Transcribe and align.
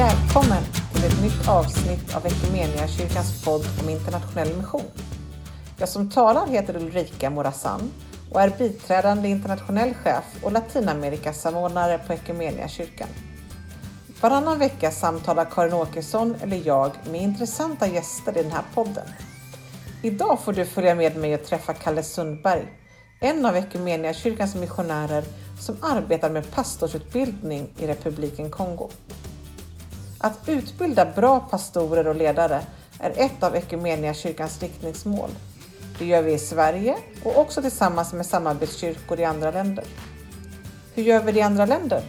Välkommen 0.00 0.62
till 0.92 1.04
ett 1.04 1.22
nytt 1.22 1.48
avsnitt 1.48 2.16
av 2.16 2.26
kyrkans 2.88 3.44
podd 3.44 3.66
om 3.82 3.88
internationell 3.88 4.56
mission. 4.56 4.90
Jag 5.78 5.88
som 5.88 6.10
talar 6.10 6.46
heter 6.46 6.76
Ulrika 6.76 7.30
Morazan 7.30 7.92
och 8.32 8.40
är 8.40 8.50
biträdande 8.58 9.28
internationell 9.28 9.94
chef 9.94 10.24
och 10.42 10.52
Latinamerikasamordnare 10.52 11.98
på 12.06 12.12
kyrkan. 12.68 13.08
Varannan 14.20 14.58
vecka 14.58 14.90
samtalar 14.90 15.44
Karin 15.44 15.72
Åkesson 15.72 16.34
eller 16.42 16.62
jag 16.64 16.90
med 17.10 17.22
intressanta 17.22 17.86
gäster 17.86 18.38
i 18.38 18.42
den 18.42 18.52
här 18.52 18.64
podden. 18.74 19.06
Idag 20.02 20.40
får 20.40 20.52
du 20.52 20.64
följa 20.64 20.94
med 20.94 21.16
mig 21.16 21.34
och 21.34 21.44
träffa 21.44 21.74
Kalle 21.74 22.02
Sundberg, 22.02 22.66
en 23.20 23.46
av 23.46 23.56
kyrkans 24.12 24.54
missionärer 24.54 25.24
som 25.60 25.76
arbetar 25.82 26.30
med 26.30 26.50
pastorsutbildning 26.50 27.68
i 27.78 27.86
republiken 27.86 28.50
Kongo. 28.50 28.90
Att 30.22 30.48
utbilda 30.48 31.04
bra 31.04 31.40
pastorer 31.40 32.06
och 32.06 32.14
ledare 32.14 32.62
är 32.98 33.12
ett 33.16 33.42
av 33.42 34.12
kyrkans 34.14 34.62
riktningsmål. 34.62 35.30
Det 35.98 36.04
gör 36.04 36.22
vi 36.22 36.32
i 36.32 36.38
Sverige 36.38 36.96
och 37.24 37.38
också 37.38 37.62
tillsammans 37.62 38.12
med 38.12 38.26
samarbetskyrkor 38.26 39.20
i 39.20 39.24
andra 39.24 39.50
länder. 39.50 39.84
Hur 40.94 41.02
gör 41.02 41.22
vi 41.22 41.32
det 41.32 41.38
i 41.38 41.42
andra 41.42 41.66
länder? 41.66 42.02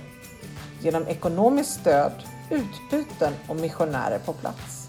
Genom 0.82 1.08
ekonomiskt 1.08 1.80
stöd, 1.80 2.12
utbyten 2.50 3.34
och 3.48 3.56
missionärer 3.56 4.20
på 4.26 4.34
plats. 4.34 4.88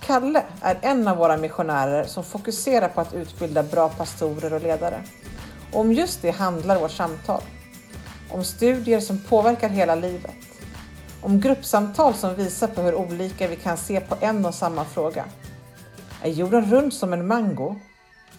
Kalle 0.00 0.42
är 0.60 0.78
en 0.82 1.08
av 1.08 1.16
våra 1.16 1.36
missionärer 1.36 2.04
som 2.04 2.24
fokuserar 2.24 2.88
på 2.88 3.00
att 3.00 3.14
utbilda 3.14 3.62
bra 3.62 3.88
pastorer 3.88 4.52
och 4.52 4.62
ledare. 4.62 5.02
Och 5.72 5.80
om 5.80 5.92
just 5.92 6.22
det 6.22 6.30
handlar 6.30 6.80
vårt 6.80 6.90
samtal. 6.90 7.42
Om 8.30 8.44
studier 8.44 9.00
som 9.00 9.18
påverkar 9.18 9.68
hela 9.68 9.94
livet. 9.94 10.49
Om 11.22 11.40
gruppsamtal 11.40 12.14
som 12.14 12.34
visar 12.34 12.66
på 12.66 12.82
hur 12.82 12.94
olika 12.94 13.48
vi 13.48 13.56
kan 13.56 13.76
se 13.76 14.00
på 14.00 14.16
en 14.20 14.46
och 14.46 14.54
samma 14.54 14.84
fråga. 14.84 15.24
Är 16.22 16.30
jorden 16.30 16.70
rund 16.70 16.92
som 16.92 17.12
en 17.12 17.26
mango 17.26 17.76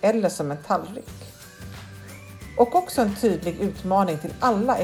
eller 0.01 0.29
som 0.29 0.51
en 0.51 0.57
tallrik? 0.57 1.09
Och 2.57 2.75
också 2.75 3.01
en 3.01 3.15
tydlig 3.15 3.59
utmaning 3.59 4.17
till 4.17 4.33
alla 4.39 4.77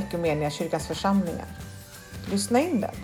kyrkans 0.50 0.88
församlingar. 0.88 1.46
Lyssna 2.32 2.60
in 2.60 2.82
den. 2.82 2.96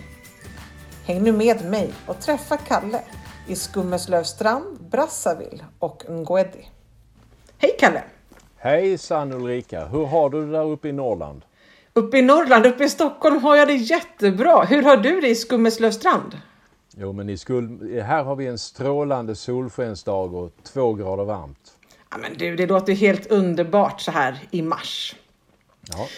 Häng 1.04 1.22
nu 1.22 1.32
med 1.32 1.64
mig 1.64 1.92
och 2.06 2.20
träffa 2.20 2.56
Kalle 2.56 3.00
i 3.48 3.56
Skummeslövstrand, 3.56 4.80
Brazzaville 4.90 5.64
och 5.78 6.04
Ngwedi. 6.08 6.68
Hej 7.58 7.76
Kalle! 7.78 8.02
Hejsan 8.56 9.32
Ulrika! 9.32 9.86
Hur 9.86 10.06
har 10.06 10.30
du 10.30 10.46
det 10.46 10.52
där 10.52 10.64
uppe 10.64 10.88
i 10.88 10.92
Norrland? 10.92 11.42
Uppe 11.96 12.18
i 12.18 12.22
Norrland, 12.22 12.66
uppe 12.66 12.84
i 12.84 12.88
Stockholm 12.88 13.42
har 13.42 13.56
jag 13.56 13.68
det 13.68 13.74
jättebra. 13.74 14.64
Hur 14.64 14.82
har 14.82 14.96
du 14.96 15.20
det 15.20 15.28
i 15.28 15.34
Skummeslövstrand? 15.34 16.38
Jo, 16.96 17.12
men 17.12 17.28
i 17.28 17.36
skul... 17.36 18.00
här 18.06 18.24
har 18.24 18.36
vi 18.36 18.46
en 18.46 18.58
strålande 18.58 19.34
solskensdag 19.34 20.34
och 20.34 20.52
två 20.62 20.94
grader 20.94 21.24
varmt. 21.24 21.72
Ja, 22.10 22.16
men 22.18 22.38
du, 22.38 22.56
det 22.56 22.66
låter 22.66 22.92
helt 22.92 23.26
underbart 23.26 24.00
så 24.00 24.10
här 24.10 24.38
i 24.50 24.62
mars. 24.62 25.16
Ja. 25.80 26.08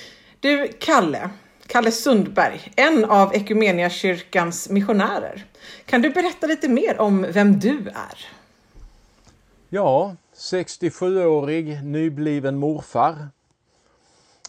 Du, 0.40 0.68
Kalle, 0.80 1.30
Kalle 1.66 1.90
Sundberg, 1.90 2.72
en 2.76 3.04
av 3.04 3.32
kyrkans 3.88 4.70
missionärer. 4.70 5.44
Kan 5.86 6.02
du 6.02 6.10
berätta 6.10 6.46
lite 6.46 6.68
mer 6.68 7.00
om 7.00 7.26
vem 7.32 7.58
du 7.58 7.78
är? 7.88 8.26
Ja, 9.68 10.16
67-årig 10.36 11.84
nybliven 11.84 12.58
morfar. 12.58 13.28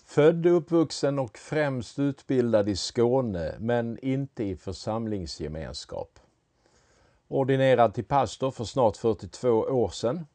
Född, 0.09 0.45
uppvuxen 0.45 1.19
och 1.19 1.37
främst 1.37 1.99
utbildad 1.99 2.69
i 2.69 2.75
Skåne, 2.75 3.55
men 3.59 3.99
inte 4.01 4.43
i 4.43 4.55
församlingsgemenskap. 4.55 6.19
Ordinerad 7.27 7.93
till 7.93 8.05
pastor 8.05 8.51
för 8.51 8.63
snart 8.63 8.97
42 8.97 9.49
år 9.49 9.89
sedan. 9.89 10.25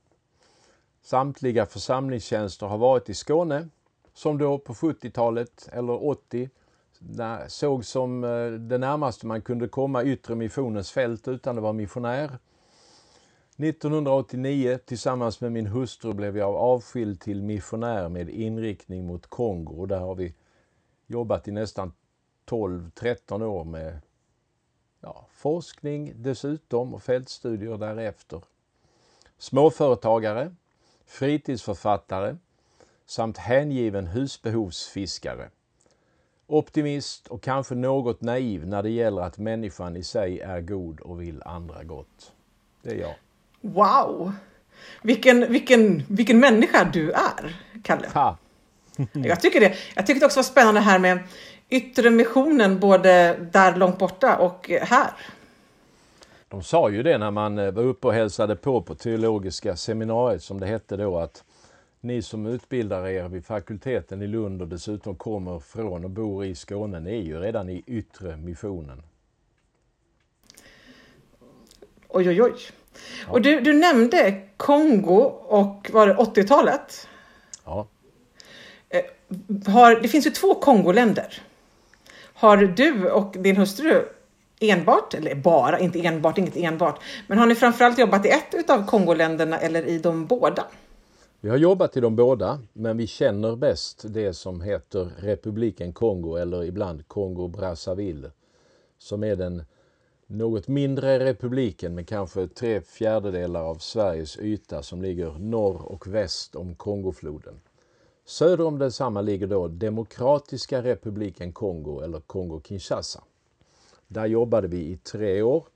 Samtliga 1.02 1.66
församlingstjänster 1.66 2.66
har 2.66 2.78
varit 2.78 3.08
i 3.08 3.14
Skåne, 3.14 3.68
som 4.14 4.38
då 4.38 4.58
på 4.58 4.74
70-talet 4.74 5.68
eller 5.72 6.04
80 6.04 6.50
såg 7.48 7.84
som 7.84 8.24
eh, 8.24 8.50
det 8.50 8.78
närmaste 8.78 9.26
man 9.26 9.42
kunde 9.42 9.68
komma 9.68 10.04
yttre 10.04 10.34
missionens 10.34 10.90
fält 10.90 11.28
utan 11.28 11.56
att 11.56 11.62
vara 11.62 11.72
missionär. 11.72 12.38
1989 13.64 14.78
tillsammans 14.84 15.40
med 15.40 15.52
min 15.52 15.66
hustru 15.66 16.12
blev 16.12 16.38
jag 16.38 16.54
avskild 16.54 17.20
till 17.20 17.42
missionär 17.42 18.08
med 18.08 18.28
inriktning 18.28 19.06
mot 19.06 19.26
Kongo 19.26 19.80
och 19.80 19.88
där 19.88 20.00
har 20.00 20.14
vi 20.14 20.34
jobbat 21.06 21.48
i 21.48 21.50
nästan 21.50 21.92
12-13 22.46 23.42
år 23.42 23.64
med 23.64 24.00
ja, 25.00 25.26
forskning 25.32 26.12
dessutom 26.16 26.94
och 26.94 27.02
fältstudier 27.02 27.78
därefter. 27.78 28.42
Småföretagare, 29.38 30.54
fritidsförfattare 31.06 32.36
samt 33.06 33.38
hängiven 33.38 34.06
husbehovsfiskare. 34.06 35.50
Optimist 36.46 37.28
och 37.28 37.42
kanske 37.42 37.74
något 37.74 38.20
naiv 38.20 38.66
när 38.66 38.82
det 38.82 38.90
gäller 38.90 39.22
att 39.22 39.38
människan 39.38 39.96
i 39.96 40.04
sig 40.04 40.40
är 40.40 40.60
god 40.60 41.00
och 41.00 41.22
vill 41.22 41.42
andra 41.42 41.84
gott. 41.84 42.32
Det 42.82 42.90
är 42.90 43.00
jag. 43.00 43.14
Wow! 43.62 44.32
Vilken, 45.02 45.52
vilken, 45.52 46.02
vilken 46.08 46.40
människa 46.40 46.84
du 46.84 47.10
är, 47.12 47.56
Kalle. 47.82 48.08
Ha. 48.14 48.36
jag 49.12 49.40
tycker 49.40 49.60
det. 49.60 49.74
Jag 49.94 50.06
tyckte 50.06 50.26
också 50.26 50.38
var 50.38 50.44
spännande 50.44 50.80
här 50.80 50.98
med 50.98 51.18
yttre 51.68 52.10
missionen 52.10 52.80
både 52.80 53.36
där 53.52 53.76
långt 53.76 53.98
borta 53.98 54.36
och 54.36 54.70
här. 54.82 55.10
De 56.48 56.62
sa 56.62 56.90
ju 56.90 57.02
det 57.02 57.18
när 57.18 57.30
man 57.30 57.58
eh, 57.58 57.70
var 57.70 57.82
uppe 57.82 58.06
och 58.06 58.14
hälsade 58.14 58.56
på 58.56 58.82
på 58.82 58.94
teologiska 58.94 59.76
seminariet 59.76 60.42
som 60.42 60.60
det 60.60 60.66
hette 60.66 60.96
då 60.96 61.18
att 61.18 61.44
ni 62.00 62.22
som 62.22 62.46
utbildar 62.46 63.06
er 63.06 63.28
vid 63.28 63.46
fakulteten 63.46 64.22
i 64.22 64.26
Lund 64.26 64.62
och 64.62 64.68
dessutom 64.68 65.16
kommer 65.16 65.58
från 65.58 66.04
och 66.04 66.10
bor 66.10 66.44
i 66.44 66.54
Skåne, 66.54 67.00
ni 67.00 67.18
är 67.18 67.22
ju 67.22 67.40
redan 67.40 67.68
i 67.68 67.82
yttre 67.86 68.36
missionen. 68.36 69.02
Oj, 72.08 72.28
oj, 72.28 72.42
oj. 72.42 72.54
Ja. 73.26 73.32
Och 73.32 73.42
du, 73.42 73.60
du 73.60 73.72
nämnde 73.72 74.40
Kongo 74.56 75.20
och 75.48 75.90
var 75.92 76.06
det 76.06 76.14
80-talet? 76.14 77.08
Ja. 77.64 77.86
Eh, 78.88 79.72
har, 79.72 80.00
det 80.00 80.08
finns 80.08 80.26
ju 80.26 80.30
två 80.30 80.54
Kongoländer. 80.54 81.42
Har 82.34 82.56
du 82.56 83.10
och 83.10 83.36
din 83.38 83.56
hustru 83.56 84.04
enbart, 84.60 85.14
eller 85.14 85.34
bara, 85.34 85.78
inte 85.78 86.06
enbart, 86.06 86.38
inget 86.38 86.56
enbart, 86.56 87.02
men 87.26 87.38
har 87.38 87.46
ni 87.46 87.54
framförallt 87.54 87.98
jobbat 87.98 88.26
i 88.26 88.28
ett 88.28 88.70
av 88.70 88.86
Kongoländerna 88.86 89.58
eller 89.58 89.86
i 89.86 89.98
de 89.98 90.26
båda? 90.26 90.64
Vi 91.40 91.48
har 91.48 91.56
jobbat 91.56 91.96
i 91.96 92.00
de 92.00 92.16
båda, 92.16 92.60
men 92.72 92.96
vi 92.96 93.06
känner 93.06 93.56
bäst 93.56 94.04
det 94.08 94.34
som 94.34 94.60
heter 94.60 95.10
republiken 95.18 95.92
Kongo 95.92 96.36
eller 96.36 96.64
ibland 96.64 97.04
Kongo-Brazzaville, 97.08 98.30
som 98.98 99.24
är 99.24 99.36
den 99.36 99.64
något 100.26 100.68
mindre 100.68 101.10
är 101.10 101.20
republiken 101.20 101.94
med 101.94 102.08
kanske 102.08 102.48
tre 102.48 102.80
fjärdedelar 102.80 103.62
av 103.62 103.74
Sveriges 103.74 104.38
yta 104.38 104.82
som 104.82 105.02
ligger 105.02 105.32
norr 105.38 105.82
och 105.82 106.06
väst 106.06 106.56
om 106.56 106.74
Kongofloden. 106.74 107.60
Söder 108.24 108.64
om 108.64 108.78
densamma 108.78 109.20
ligger 109.20 109.46
då 109.46 109.68
Demokratiska 109.68 110.82
republiken 110.82 111.52
Kongo 111.52 112.00
eller 112.00 112.20
Kongo-Kinshasa. 112.20 113.20
Där 114.08 114.26
jobbade 114.26 114.68
vi 114.68 114.78
i 114.78 114.96
tre 114.96 115.42
år, 115.42 115.66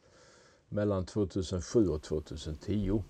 mellan 0.69 1.07
2007 1.07 1.89
och 1.89 2.03
2010. 2.03 3.03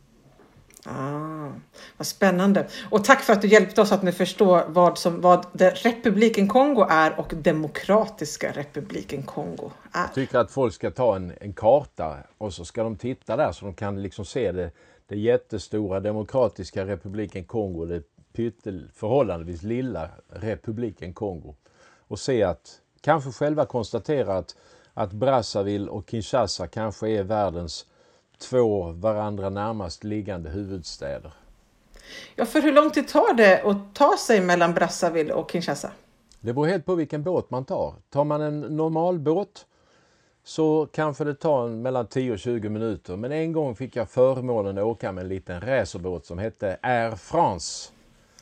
Ah, 0.88 1.48
vad 1.96 2.06
spännande. 2.06 2.66
Och 2.90 3.04
tack 3.04 3.22
för 3.22 3.32
att 3.32 3.42
du 3.42 3.48
hjälpte 3.48 3.80
oss 3.80 3.92
att 3.92 4.02
nu 4.02 4.12
förstå 4.12 4.64
vad, 4.68 4.98
som, 4.98 5.20
vad 5.20 5.46
republiken 5.60 6.48
Kongo 6.48 6.86
är 6.90 7.20
och 7.20 7.32
Demokratiska 7.36 8.52
republiken 8.52 9.22
Kongo 9.22 9.70
är. 9.92 10.00
Jag 10.00 10.14
tycker 10.14 10.38
att 10.38 10.50
folk 10.50 10.74
ska 10.74 10.90
ta 10.90 11.16
en, 11.16 11.32
en 11.40 11.52
karta 11.52 12.16
och 12.38 12.54
så 12.54 12.64
ska 12.64 12.82
de 12.82 12.96
titta 12.96 13.36
där 13.36 13.52
så 13.52 13.64
de 13.64 13.74
kan 13.74 14.02
liksom 14.02 14.24
se 14.24 14.52
det, 14.52 14.70
det 15.06 15.16
jättestora 15.16 16.00
Demokratiska 16.00 16.86
republiken 16.86 17.44
Kongo, 17.44 17.84
det 17.84 18.02
pyttel, 18.32 18.90
förhållandevis 18.94 19.62
lilla 19.62 20.08
republiken 20.28 21.14
Kongo. 21.14 21.54
Och 22.08 22.18
se 22.18 22.42
att, 22.42 22.80
kanske 23.00 23.32
själva 23.32 23.66
konstatera 23.66 24.38
att, 24.38 24.56
att 24.94 25.12
Brazzaville 25.12 25.90
och 25.90 26.10
Kinshasa 26.10 26.66
kanske 26.66 27.08
är 27.08 27.22
världens 27.22 27.86
två 28.38 28.92
varandra 28.92 29.50
närmast 29.50 30.04
liggande 30.04 30.50
huvudstäder. 30.50 31.32
Ja, 32.34 32.46
för 32.46 32.62
hur 32.62 32.72
lång 32.72 32.90
tid 32.90 33.08
tar 33.08 33.34
det 33.34 33.62
att 33.62 33.94
ta 33.94 34.16
sig 34.16 34.40
mellan 34.40 34.74
Brazzaville 34.74 35.32
och 35.32 35.50
Kinshasa? 35.50 35.90
Det 36.40 36.52
beror 36.52 36.66
helt 36.66 36.84
på 36.84 36.94
vilken 36.94 37.22
båt 37.22 37.50
man 37.50 37.64
tar. 37.64 37.94
Tar 38.10 38.24
man 38.24 38.40
en 38.40 38.60
normal 38.60 39.18
båt 39.18 39.66
så 40.44 40.88
kanske 40.92 41.24
det 41.24 41.34
tar 41.34 41.68
mellan 41.68 42.06
10 42.06 42.32
och 42.32 42.38
20 42.38 42.68
minuter. 42.68 43.16
Men 43.16 43.32
en 43.32 43.52
gång 43.52 43.76
fick 43.76 43.96
jag 43.96 44.10
förmånen 44.10 44.78
att 44.78 44.84
åka 44.84 45.12
med 45.12 45.22
en 45.22 45.28
liten 45.28 45.60
racerbåt 45.60 46.26
som 46.26 46.38
hette 46.38 46.78
Air 46.82 47.16
France. 47.16 47.92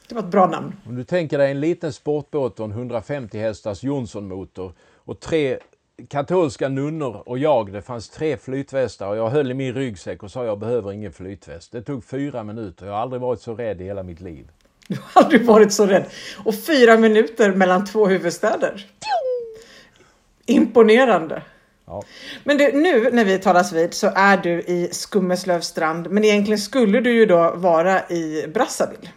Det 0.08 0.14
var 0.14 0.22
ett 0.22 0.28
bra 0.28 0.46
namn. 0.46 0.72
Om 0.86 0.96
du 0.96 1.04
tänker 1.04 1.38
dig 1.38 1.50
en 1.50 1.60
liten 1.60 1.92
sportbåt 1.92 2.60
och 2.60 2.64
en 2.64 2.72
150 2.72 3.38
hästars 3.38 3.82
Johnson-motor 3.82 4.72
och 4.94 5.20
tre 5.20 5.58
katolska 6.08 6.68
nunnor 6.68 7.22
och 7.26 7.38
jag, 7.38 7.72
det 7.72 7.82
fanns 7.82 8.08
tre 8.08 8.36
flytvästar 8.36 9.08
och 9.08 9.16
jag 9.16 9.30
höll 9.30 9.50
i 9.50 9.54
min 9.54 9.74
ryggsäck 9.74 10.22
och 10.22 10.30
sa 10.30 10.44
jag 10.44 10.58
behöver 10.58 10.92
ingen 10.92 11.12
flytväst. 11.12 11.72
Det 11.72 11.82
tog 11.82 12.04
fyra 12.04 12.44
minuter. 12.44 12.86
Jag 12.86 12.92
har 12.92 13.00
aldrig 13.00 13.22
varit 13.22 13.40
så 13.40 13.54
rädd 13.54 13.80
i 13.80 13.84
hela 13.84 14.02
mitt 14.02 14.20
liv. 14.20 14.48
Du 14.88 14.98
har 15.02 15.22
aldrig 15.22 15.46
varit 15.46 15.72
så 15.72 15.86
rädd. 15.86 16.04
Och 16.44 16.54
fyra 16.54 16.96
minuter 16.96 17.52
mellan 17.52 17.84
två 17.84 18.06
huvudstäder. 18.06 18.86
Imponerande. 20.46 21.42
Ja. 21.86 22.02
Men 22.44 22.58
du, 22.58 22.72
nu 22.72 23.10
när 23.10 23.24
vi 23.24 23.38
talas 23.38 23.72
vid 23.72 23.94
så 23.94 24.10
är 24.14 24.36
du 24.36 24.60
i 24.60 24.88
Skummeslövstrand, 24.92 26.10
men 26.10 26.24
egentligen 26.24 26.58
skulle 26.58 27.00
du 27.00 27.12
ju 27.12 27.26
då 27.26 27.52
vara 27.56 28.08
i 28.08 28.46
Brazzaville. 28.54 29.08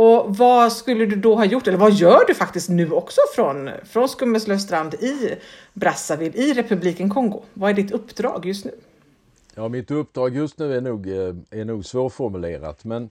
Och 0.00 0.36
vad 0.36 0.72
skulle 0.72 1.06
du 1.06 1.16
då 1.16 1.34
ha 1.34 1.44
gjort, 1.44 1.66
eller 1.66 1.78
vad 1.78 1.92
gör 1.92 2.26
du 2.26 2.34
faktiskt 2.34 2.68
nu 2.68 2.90
också 2.90 3.20
från, 3.34 3.70
från 3.84 4.08
Skummeslövstrand 4.08 4.94
i 4.94 5.36
Brazzaville, 5.74 6.36
i 6.38 6.52
republiken 6.52 7.10
Kongo? 7.10 7.42
Vad 7.54 7.70
är 7.70 7.74
ditt 7.74 7.90
uppdrag 7.90 8.46
just 8.46 8.64
nu? 8.64 8.70
Ja, 9.54 9.68
mitt 9.68 9.90
uppdrag 9.90 10.36
just 10.36 10.58
nu 10.58 10.76
är 10.76 10.80
nog, 10.80 11.08
eh, 11.08 11.34
är 11.50 11.64
nog 11.64 11.84
svårformulerat, 11.84 12.84
men 12.84 13.10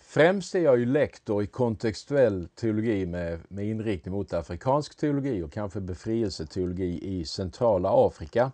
främst 0.00 0.54
är 0.54 0.60
jag 0.60 0.78
ju 0.78 0.86
lektor 0.86 1.42
i 1.42 1.46
kontextuell 1.46 2.48
teologi 2.54 3.06
med, 3.06 3.40
med 3.48 3.66
inriktning 3.66 4.14
mot 4.14 4.32
afrikansk 4.32 4.96
teologi 4.96 5.42
och 5.42 5.52
kanske 5.52 5.80
befrielseteologi 5.80 7.18
i 7.18 7.24
centrala 7.24 8.06
Afrika. 8.06 8.52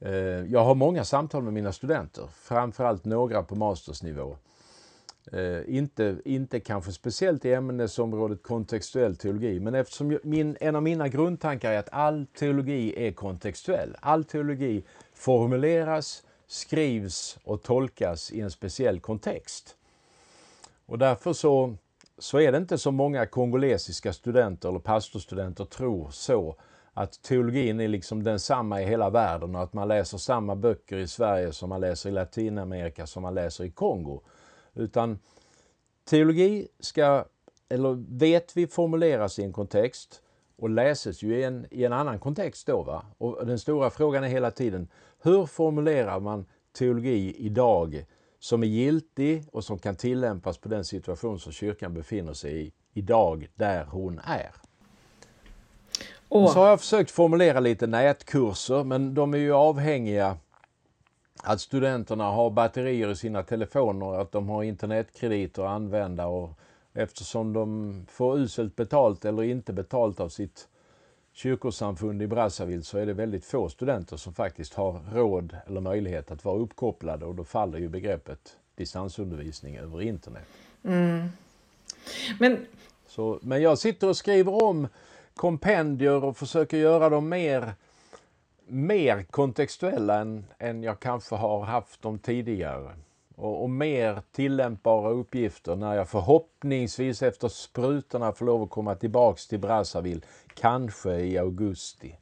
Eh, 0.00 0.12
jag 0.52 0.64
har 0.64 0.74
många 0.74 1.04
samtal 1.04 1.42
med 1.42 1.52
mina 1.52 1.72
studenter, 1.72 2.28
framförallt 2.34 3.04
några 3.04 3.42
på 3.42 3.54
mastersnivå. 3.54 4.36
Eh, 5.32 5.76
inte, 5.76 6.16
inte 6.24 6.60
kanske 6.60 6.92
speciellt 6.92 7.44
i 7.44 7.52
ämnesområdet 7.52 8.42
kontextuell 8.42 9.16
teologi, 9.16 9.60
men 9.60 9.74
eftersom 9.74 10.12
jag- 10.12 10.24
min, 10.24 10.56
en 10.60 10.76
av 10.76 10.82
mina 10.82 11.08
grundtankar 11.08 11.72
är 11.72 11.78
att 11.78 11.88
all 11.92 12.26
teologi 12.38 13.06
är 13.08 13.12
kontextuell. 13.12 13.96
All 14.00 14.24
teologi 14.24 14.82
formuleras, 15.14 16.22
skrivs 16.46 17.38
och 17.44 17.62
tolkas 17.62 18.32
i 18.32 18.40
en 18.40 18.50
speciell 18.50 19.00
kontext. 19.00 19.76
Och 20.86 20.98
därför 20.98 21.32
så, 21.32 21.74
så 22.18 22.40
är 22.40 22.52
det 22.52 22.58
inte 22.58 22.78
så 22.78 22.90
många 22.90 23.26
kongolesiska 23.26 24.12
studenter 24.12 24.68
eller 24.68 24.78
pastorstudenter 24.78 25.64
tror 25.64 26.08
så 26.10 26.56
att 26.94 27.22
teologin 27.22 27.80
är 27.80 27.88
liksom 27.88 28.22
densamma 28.22 28.82
i 28.82 28.84
hela 28.84 29.10
världen 29.10 29.54
och 29.56 29.62
att 29.62 29.72
man 29.72 29.88
läser 29.88 30.18
samma 30.18 30.56
böcker 30.56 30.96
i 30.96 31.08
Sverige 31.08 31.52
som 31.52 31.68
man 31.68 31.80
läser 31.80 32.08
i 32.08 32.12
Latinamerika 32.12 33.06
som 33.06 33.22
man 33.22 33.34
läser 33.34 33.64
i 33.64 33.70
Kongo. 33.70 34.20
Utan 34.74 35.18
teologi 36.04 36.68
ska, 36.80 37.24
eller 37.68 38.18
vet 38.18 38.56
vi, 38.56 38.66
formuleras 38.66 39.38
i 39.38 39.42
en 39.42 39.52
kontext 39.52 40.22
och 40.56 40.70
läses 40.70 41.22
ju 41.22 41.36
i 41.36 41.44
en, 41.44 41.66
i 41.70 41.84
en 41.84 41.92
annan 41.92 42.18
kontext 42.18 42.66
då. 42.66 42.82
Va? 42.82 43.04
Och 43.18 43.46
den 43.46 43.58
stora 43.58 43.90
frågan 43.90 44.24
är 44.24 44.28
hela 44.28 44.50
tiden, 44.50 44.88
hur 45.22 45.46
formulerar 45.46 46.20
man 46.20 46.46
teologi 46.78 47.34
idag 47.38 48.04
som 48.38 48.62
är 48.62 48.66
giltig 48.66 49.44
och 49.52 49.64
som 49.64 49.78
kan 49.78 49.96
tillämpas 49.96 50.58
på 50.58 50.68
den 50.68 50.84
situation 50.84 51.40
som 51.40 51.52
kyrkan 51.52 51.94
befinner 51.94 52.32
sig 52.32 52.66
i 52.66 52.72
idag, 52.92 53.48
där 53.54 53.84
hon 53.84 54.20
är. 54.24 54.50
Åh, 56.28 56.52
Så 56.52 56.58
har 56.58 56.68
jag 56.68 56.80
försökt 56.80 57.10
formulera 57.10 57.60
lite 57.60 57.86
nätkurser, 57.86 58.84
men 58.84 59.14
de 59.14 59.34
är 59.34 59.38
ju 59.38 59.52
avhängiga 59.52 60.36
att 61.44 61.60
studenterna 61.60 62.24
har 62.24 62.50
batterier 62.50 63.10
i 63.10 63.16
sina 63.16 63.42
telefoner, 63.42 64.20
att 64.20 64.32
de 64.32 64.48
har 64.48 64.62
internetkrediter 64.62 65.62
att 65.62 65.68
använda 65.68 66.26
och 66.26 66.50
eftersom 66.92 67.52
de 67.52 68.06
får 68.10 68.38
uselt 68.38 68.76
betalt 68.76 69.24
eller 69.24 69.42
inte 69.42 69.72
betalt 69.72 70.20
av 70.20 70.28
sitt 70.28 70.68
kyrkosamfund 71.32 72.22
i 72.22 72.26
Brazzaville 72.26 72.82
så 72.82 72.98
är 72.98 73.06
det 73.06 73.12
väldigt 73.12 73.44
få 73.44 73.68
studenter 73.68 74.16
som 74.16 74.34
faktiskt 74.34 74.74
har 74.74 75.00
råd 75.12 75.56
eller 75.66 75.80
möjlighet 75.80 76.30
att 76.30 76.44
vara 76.44 76.58
uppkopplade 76.58 77.24
och 77.24 77.34
då 77.34 77.44
faller 77.44 77.78
ju 77.78 77.88
begreppet 77.88 78.56
distansundervisning 78.76 79.76
över 79.76 80.02
internet. 80.02 80.46
men 82.40 82.66
Så, 83.06 83.38
men 83.42 83.62
jag 83.62 83.78
sitter 83.78 84.08
och 84.08 84.16
skriver 84.16 84.64
om 84.64 84.88
kompendier 85.34 86.24
och 86.24 86.36
försöker 86.36 86.76
göra 86.76 87.08
dem 87.08 87.28
mer, 87.28 87.72
mer 88.66 89.22
kontextuella 89.22 90.20
än, 90.20 90.44
än 90.58 90.82
jag 90.82 91.00
kanske 91.00 91.34
har 91.34 91.64
haft 91.64 92.02
dem 92.02 92.18
tidigare. 92.18 92.90
Och, 93.36 93.62
och 93.62 93.70
mer 93.70 94.22
tillämpbara 94.32 95.10
uppgifter 95.10 95.76
när 95.76 95.94
jag 95.94 96.08
förhoppningsvis 96.08 97.22
efter 97.22 97.48
sprutorna 97.48 98.32
får 98.32 98.46
lov 98.46 98.62
att 98.62 98.70
komma 98.70 98.94
tillbaks 98.94 99.46
till 99.46 99.58
Brazzaville, 99.58 100.20
kanske 100.54 101.14
i 101.14 101.38
augusti. 101.38 102.16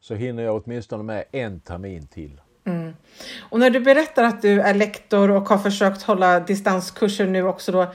Så 0.00 0.14
hinner 0.14 0.42
jag 0.42 0.62
åtminstone 0.64 1.02
med 1.02 1.24
en 1.32 1.60
termin 1.60 2.06
till. 2.06 2.40
Mm. 2.64 2.92
Och 3.40 3.60
när 3.60 3.70
du 3.70 3.80
berättar 3.80 4.24
att 4.24 4.42
du 4.42 4.60
är 4.60 4.74
lektor 4.74 5.30
och 5.30 5.48
har 5.48 5.58
försökt 5.58 6.02
hålla 6.02 6.40
distanskurser 6.40 7.26
nu 7.26 7.42
också 7.42 7.72
då, 7.72 7.86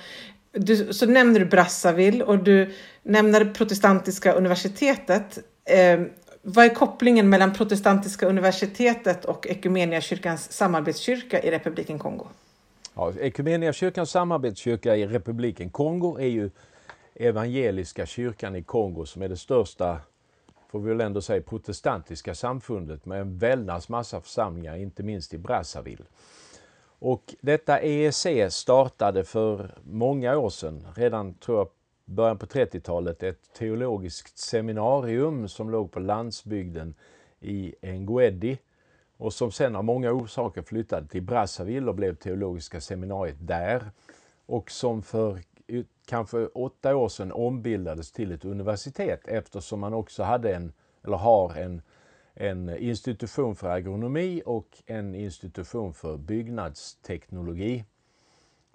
du, 0.52 0.94
så 0.94 1.06
nämner 1.06 1.40
du 1.40 1.46
Brazzaville 1.46 2.24
och 2.24 2.44
du 2.44 2.74
nämner 3.04 3.46
protestantiska 3.46 4.34
universitetet. 4.34 5.40
Eh, 5.66 6.00
vad 6.42 6.66
är 6.66 6.70
kopplingen 6.70 7.30
mellan 7.30 7.54
protestantiska 7.54 8.28
universitetet 8.28 9.26
och 9.26 9.48
Equmeniakyrkans 9.48 10.52
samarbetskyrka 10.52 11.42
i 11.44 11.52
republiken 11.52 12.00
Kongo? 12.00 12.28
Ja, 12.96 13.14
Equmeniakyrkans 13.20 14.12
samarbetskyrka 14.12 14.96
i 14.96 15.08
republiken 15.08 15.70
Kongo 15.70 16.18
är 16.20 16.28
ju 16.28 16.50
evangeliska 17.16 18.06
kyrkan 18.06 18.56
i 18.56 18.64
Kongo 18.64 19.06
som 19.06 19.22
är 19.22 19.30
det 19.30 19.38
största, 19.38 19.98
får 20.72 20.80
vi 20.80 20.90
väl 20.90 21.02
ändå 21.02 21.22
säga, 21.22 21.42
protestantiska 21.42 22.36
samfundet 22.36 23.06
med 23.06 23.22
en 23.22 23.38
väldans 23.38 23.90
massa 23.90 24.22
församlingar, 24.22 24.76
inte 24.76 25.04
minst 25.04 25.34
i 25.34 25.38
Brazzaville. 25.38 26.04
Och 27.00 27.36
detta 27.42 27.80
EEC 27.82 28.28
startade 28.50 29.24
för 29.24 29.76
många 29.84 30.38
år 30.38 30.50
sedan, 30.50 30.88
redan 30.96 31.34
tror 31.34 31.58
jag 31.58 31.68
början 32.10 32.38
på 32.38 32.46
30-talet, 32.46 33.24
ett 33.24 33.54
teologiskt 33.54 34.38
seminarium 34.38 35.48
som 35.48 35.70
låg 35.70 35.92
på 35.92 36.00
landsbygden 36.00 36.94
i 37.40 37.76
Nguedi 37.82 38.58
och 39.18 39.34
som 39.34 39.52
sen 39.52 39.76
av 39.76 39.84
många 39.84 40.12
orsaker 40.12 40.62
flyttade 40.62 41.08
till 41.08 41.22
Brazzaville 41.22 41.90
och 41.90 41.96
blev 41.96 42.16
teologiska 42.16 42.82
seminariet 42.82 43.38
där 43.40 43.92
och 44.46 44.72
som 44.72 45.02
för 45.02 45.40
kanske 46.08 46.46
åtta 46.48 46.96
år 46.96 47.10
sedan 47.10 47.32
ombildades 47.32 48.12
till 48.12 48.32
ett 48.32 48.46
universitet 48.46 49.28
eftersom 49.28 49.80
man 49.80 49.94
också 49.94 50.24
hade 50.24 50.56
en, 50.56 50.72
eller 51.04 51.18
har 51.18 51.56
en, 51.56 51.82
en 52.34 52.78
institution 52.78 53.56
för 53.56 53.70
agronomi 53.70 54.42
och 54.46 54.68
en 54.86 55.16
institution 55.16 55.94
för 55.94 56.18
byggnadsteknologi. 56.18 57.86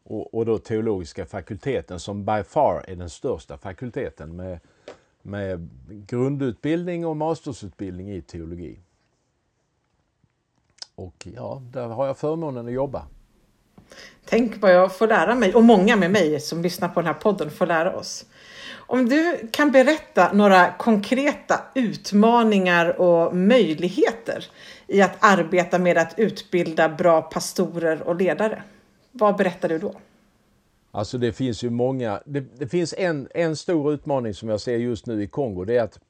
Och, 0.04 0.34
och 0.34 0.46
då 0.46 0.58
teologiska 0.58 1.26
fakulteten 1.26 2.00
som 2.00 2.24
by 2.24 2.42
far 2.42 2.84
är 2.88 2.96
den 2.96 3.10
största 3.10 3.58
fakulteten 3.58 4.36
med, 4.36 4.60
med 5.22 5.68
grundutbildning 5.88 7.06
och 7.06 7.16
mastersutbildning 7.16 8.10
i 8.10 8.22
teologi. 8.22 8.78
Och 10.94 11.26
ja, 11.34 11.62
där 11.72 11.88
har 11.88 12.06
jag 12.06 12.18
förmånen 12.18 12.66
att 12.66 12.72
jobba. 12.72 13.06
Tänk 14.24 14.62
vad 14.62 14.74
jag 14.74 14.96
får 14.96 15.06
lära 15.06 15.34
mig 15.34 15.54
och 15.54 15.64
många 15.64 15.96
med 15.96 16.10
mig 16.10 16.40
som 16.40 16.62
lyssnar 16.62 16.88
på 16.88 17.00
den 17.00 17.06
här 17.06 17.14
podden 17.14 17.50
får 17.50 17.66
lära 17.66 17.96
oss. 17.96 18.24
Om 18.86 19.08
du 19.08 19.48
kan 19.52 19.70
berätta 19.70 20.32
några 20.32 20.72
konkreta 20.72 21.60
utmaningar 21.74 23.00
och 23.00 23.36
möjligheter 23.36 24.46
i 24.86 25.02
att 25.02 25.16
arbeta 25.20 25.78
med 25.78 25.98
att 25.98 26.14
utbilda 26.18 26.88
bra 26.88 27.22
pastorer 27.22 28.02
och 28.02 28.16
ledare. 28.16 28.62
Vad 29.16 29.36
berättar 29.36 29.68
du 29.68 29.78
då? 29.78 29.94
Alltså 30.90 31.18
det 31.18 31.32
finns 31.32 31.64
ju 31.64 31.70
många, 31.70 32.22
det, 32.26 32.40
det 32.40 32.68
finns 32.68 32.94
en, 32.98 33.28
en 33.34 33.56
stor 33.56 33.92
utmaning 33.92 34.34
som 34.34 34.48
jag 34.48 34.60
ser 34.60 34.76
just 34.76 35.06
nu 35.06 35.22
i 35.22 35.26
Kongo, 35.26 35.64
det 35.64 35.76
är 35.76 35.82
att 35.82 36.00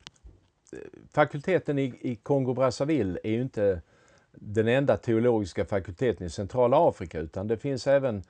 eh, 0.73 0.79
fakulteten 1.13 1.79
i, 1.79 1.83
i 1.83 2.15
Kongo-Brazzaville 2.23 3.19
är 3.25 3.31
ju 3.31 3.43
inte 3.43 3.81
den 4.31 4.69
enda 4.69 4.97
teologiska 4.97 5.65
fakulteten 5.65 6.27
i 6.27 6.31
centrala 6.31 6.89
Afrika 6.89 7.21
utan 7.21 7.49
det 7.49 7.57
finns 7.57 7.87
även 7.87 8.23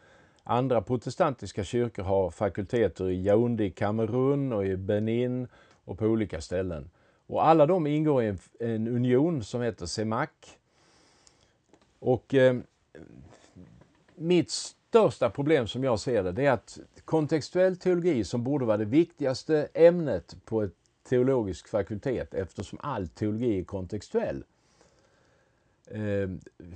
andra 0.44 0.82
protestantiska 0.82 1.64
kyrkor 1.64 2.02
har 2.02 2.30
fakulteter 2.30 3.10
i 3.10 3.22
Yaoundé 3.22 3.64
i 3.64 3.70
Kamerun 3.70 4.52
och 4.52 4.66
i 4.66 4.76
Benin 4.76 5.48
och 5.84 5.98
på 5.98 6.06
olika 6.06 6.40
ställen. 6.40 6.90
Och 7.26 7.46
alla 7.46 7.66
de 7.66 7.86
ingår 7.86 8.22
i 8.22 8.26
en, 8.26 8.38
en 8.60 8.88
union 8.88 9.44
som 9.44 9.62
heter 9.62 9.86
CEMAC. 9.86 10.28
Och 11.98 12.34
eh, 12.34 12.56
mitt 14.14 14.50
största 14.50 15.30
problem 15.30 15.66
som 15.66 15.84
jag 15.84 16.00
ser 16.00 16.22
det, 16.22 16.32
det 16.32 16.46
är 16.46 16.52
att 16.52 16.78
kontextuell 17.04 17.76
teologi 17.76 18.24
som 18.24 18.44
borde 18.44 18.64
vara 18.64 18.76
det 18.76 18.84
viktigaste 18.84 19.68
ämnet 19.74 20.36
på 20.44 20.62
ett 20.62 20.74
teologisk 21.08 21.68
fakultet 21.68 22.34
eftersom 22.34 22.78
all 22.82 23.08
teologi 23.08 23.58
är 23.60 23.64
kontextuell 23.64 24.44
eh, 25.86 26.30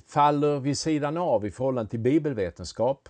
faller 0.06 0.60
vid 0.60 0.78
sidan 0.78 1.16
av 1.16 1.46
i 1.46 1.50
förhållande 1.50 1.90
till 1.90 2.00
bibelvetenskap. 2.00 3.08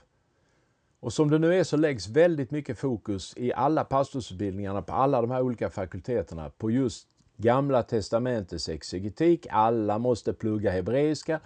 Och 1.01 1.13
som 1.13 1.31
det 1.31 1.39
nu 1.39 1.55
är 1.55 1.65
så 1.65 1.77
läggs 1.77 2.09
väldigt 2.09 2.51
mycket 2.51 2.79
fokus 2.79 3.35
i 3.37 3.53
alla 3.53 3.85
pastorsutbildningarna 3.85 4.83
på 4.83 4.93
alla 4.93 5.21
de 5.21 5.31
här 5.31 5.43
olika 5.43 5.71
fakulteterna 5.71 6.51
på 6.59 6.71
just 6.71 7.09
Gamla 7.41 7.83
testamentets 7.83 8.69
exegetik. 8.69 9.47
Alla 9.51 9.99
måste 9.99 10.33
plugga 10.33 10.71
hebreiska. 10.71 11.41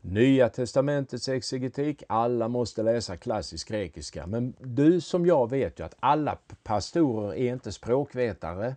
Nya 0.00 0.48
testamentets 0.48 1.28
exegetik. 1.28 2.02
Alla 2.08 2.48
måste 2.48 2.82
läsa 2.82 3.16
klassisk 3.16 3.68
grekiska. 3.68 4.26
Men 4.26 4.54
du 4.60 5.00
som 5.00 5.26
jag 5.26 5.50
vet 5.50 5.80
ju 5.80 5.84
att 5.84 5.96
alla 6.00 6.38
pastorer 6.62 7.34
är 7.34 7.52
inte 7.52 7.72
språkvetare. 7.72 8.76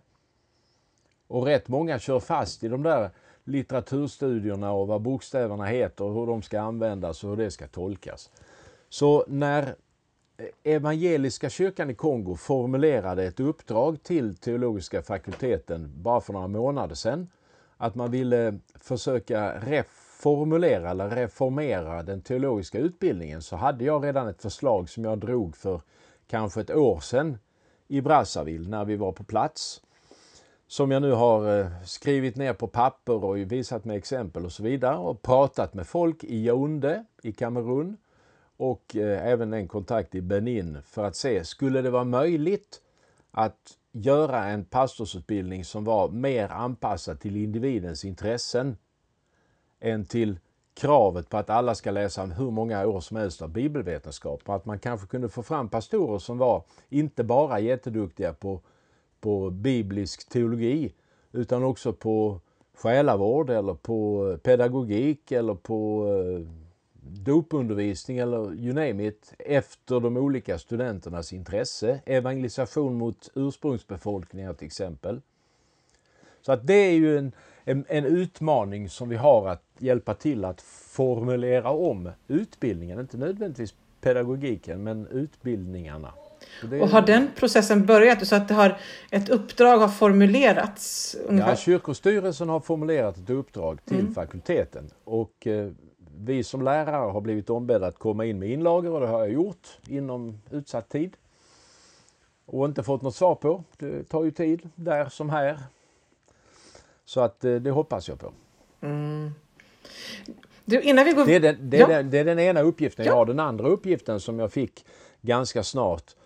Och 1.26 1.46
rätt 1.46 1.68
många 1.68 1.98
kör 1.98 2.20
fast 2.20 2.64
i 2.64 2.68
de 2.68 2.82
där 2.82 3.10
litteraturstudierna 3.44 4.72
och 4.72 4.86
vad 4.86 5.02
bokstäverna 5.02 5.64
heter 5.64 6.04
och 6.04 6.14
hur 6.14 6.26
de 6.26 6.42
ska 6.42 6.60
användas 6.60 7.24
och 7.24 7.30
hur 7.30 7.36
det 7.36 7.50
ska 7.50 7.66
tolkas. 7.66 8.30
Så 8.88 9.24
när 9.28 9.74
eh, 10.36 10.74
Evangeliska 10.74 11.50
kyrkan 11.50 11.90
i 11.90 11.94
Kongo 11.94 12.36
formulerade 12.36 13.24
ett 13.24 13.40
uppdrag 13.40 14.02
till 14.02 14.36
teologiska 14.36 15.02
fakulteten 15.02 15.92
bara 15.96 16.20
för 16.20 16.32
några 16.32 16.48
månader 16.48 16.94
sedan. 16.94 17.28
Att 17.76 17.94
man 17.94 18.10
ville 18.10 18.58
försöka 18.74 19.58
formulera 20.22 20.90
eller 20.90 21.10
reformera 21.10 22.02
den 22.02 22.22
teologiska 22.22 22.78
utbildningen 22.78 23.42
så 23.42 23.56
hade 23.56 23.84
jag 23.84 24.04
redan 24.04 24.28
ett 24.28 24.42
förslag 24.42 24.88
som 24.88 25.04
jag 25.04 25.18
drog 25.18 25.56
för 25.56 25.80
kanske 26.26 26.60
ett 26.60 26.70
år 26.70 27.00
sedan 27.00 27.38
i 27.88 28.00
Brazzaville 28.00 28.68
när 28.68 28.84
vi 28.84 28.96
var 28.96 29.12
på 29.12 29.24
plats. 29.24 29.82
Som 30.66 30.90
jag 30.90 31.02
nu 31.02 31.12
har 31.12 31.60
eh, 31.60 31.66
skrivit 31.84 32.36
ner 32.36 32.52
på 32.52 32.66
papper 32.68 33.24
och 33.24 33.36
visat 33.36 33.84
med 33.84 33.96
exempel 33.96 34.44
och 34.44 34.52
så 34.52 34.62
vidare 34.62 34.96
och 34.96 35.22
pratat 35.22 35.74
med 35.74 35.86
folk 35.86 36.24
i 36.24 36.46
Yaoundé 36.46 37.04
i 37.22 37.32
Kamerun 37.32 37.96
och 38.56 38.96
eh, 38.96 39.26
även 39.26 39.52
en 39.52 39.68
kontakt 39.68 40.14
i 40.14 40.20
Benin 40.20 40.78
för 40.86 41.04
att 41.04 41.16
se, 41.16 41.44
skulle 41.44 41.82
det 41.82 41.90
vara 41.90 42.04
möjligt 42.04 42.80
att 43.30 43.78
göra 43.92 44.44
en 44.44 44.64
pastorsutbildning 44.64 45.64
som 45.64 45.84
var 45.84 46.08
mer 46.08 46.48
anpassad 46.48 47.20
till 47.20 47.36
individens 47.36 48.04
intressen 48.04 48.76
än 49.82 50.04
till 50.04 50.38
kravet 50.74 51.28
på 51.28 51.36
att 51.36 51.50
alla 51.50 51.74
ska 51.74 51.90
läsa 51.90 52.24
hur 52.24 52.50
många 52.50 52.86
år 52.86 53.00
som 53.00 53.16
helst 53.16 53.42
av 53.42 53.48
bibelvetenskap. 53.48 54.48
Och 54.48 54.54
att 54.54 54.66
man 54.66 54.78
kanske 54.78 55.06
kunde 55.06 55.28
få 55.28 55.42
fram 55.42 55.68
pastorer 55.68 56.18
som 56.18 56.38
var 56.38 56.62
inte 56.88 57.24
bara 57.24 57.60
jätteduktiga 57.60 58.32
på, 58.32 58.60
på 59.20 59.50
biblisk 59.50 60.28
teologi 60.28 60.94
utan 61.32 61.64
också 61.64 61.92
på 61.92 62.40
själavård 62.74 63.50
eller 63.50 63.74
på 63.74 64.38
pedagogik 64.42 65.32
eller 65.32 65.54
på 65.54 66.06
eh, 66.08 66.46
dopundervisning 67.02 68.18
eller 68.18 68.54
you 68.54 68.74
name 68.74 69.06
it 69.06 69.34
efter 69.38 70.00
de 70.00 70.16
olika 70.16 70.58
studenternas 70.58 71.32
intresse. 71.32 72.00
Evangelisation 72.06 72.94
mot 72.94 73.30
ursprungsbefolkningar 73.34 74.52
till 74.52 74.66
exempel. 74.66 75.20
Så 76.42 76.52
att 76.52 76.66
det 76.66 76.74
är 76.74 76.92
ju 76.92 77.18
en, 77.18 77.32
en, 77.64 77.84
en, 77.88 78.04
utmaning 78.04 78.88
som 78.88 79.08
vi 79.08 79.16
har 79.16 79.48
att 79.48 79.62
hjälpa 79.78 80.14
till 80.14 80.44
att 80.44 80.60
formulera 80.60 81.70
om 81.70 82.10
utbildningen, 82.28 83.00
inte 83.00 83.16
nödvändigtvis 83.16 83.74
pedagogiken 84.00 84.82
men 84.82 85.06
utbildningarna. 85.06 86.12
Och, 86.62 86.80
och 86.80 86.88
har 86.88 87.02
den 87.02 87.28
processen 87.36 87.86
börjat 87.86 88.26
så 88.26 88.36
att 88.36 88.48
det 88.48 88.54
har, 88.54 88.78
ett 89.10 89.28
uppdrag 89.28 89.78
har 89.78 89.88
formulerats? 89.88 91.16
Ungefär? 91.26 91.50
Ja, 91.50 91.56
kyrkostyrelsen 91.56 92.48
har 92.48 92.60
formulerat 92.60 93.18
ett 93.18 93.30
uppdrag 93.30 93.84
till 93.84 94.00
mm. 94.00 94.14
fakulteten 94.14 94.90
och 95.04 95.46
eh, 95.46 95.70
vi 96.18 96.44
som 96.44 96.62
lärare 96.62 97.10
har 97.10 97.20
blivit 97.20 97.50
ombedda 97.50 97.86
att 97.86 97.98
komma 97.98 98.24
in 98.24 98.38
med 98.38 98.50
inlagor 98.50 98.92
och 98.92 99.00
det 99.00 99.06
har 99.06 99.20
jag 99.20 99.32
gjort 99.32 99.68
inom 99.88 100.40
utsatt 100.50 100.88
tid. 100.88 101.16
Och 102.44 102.66
inte 102.66 102.82
fått 102.82 103.02
något 103.02 103.14
svar 103.14 103.34
på. 103.34 103.64
Det 103.78 104.08
tar 104.08 104.24
ju 104.24 104.30
tid 104.30 104.68
där 104.74 105.08
som 105.08 105.30
här. 105.30 105.58
Så 107.04 107.20
att 107.20 107.44
eh, 107.44 107.54
det 107.54 107.70
hoppas 107.70 108.08
jag 108.08 108.18
på. 108.18 108.32
Mm. 108.80 109.30
Du, 110.64 110.80
innan 110.80 111.04
vi 111.04 111.12
går... 111.12 111.26
det, 111.26 111.34
är 111.34 111.40
den, 111.40 111.70
det, 111.70 111.76
är 111.76 111.80
ja. 111.80 111.88
den, 111.88 112.10
det 112.10 112.18
är 112.18 112.24
den 112.24 112.38
ena 112.38 112.60
uppgiften 112.60 113.06
jag 113.06 113.14
har. 113.14 113.26
Den 113.26 113.40
andra 113.40 113.68
uppgiften 113.68 114.20
som 114.20 114.38
jag 114.38 114.52
fick 114.52 114.84
ganska 115.20 115.62
snart 115.62 116.16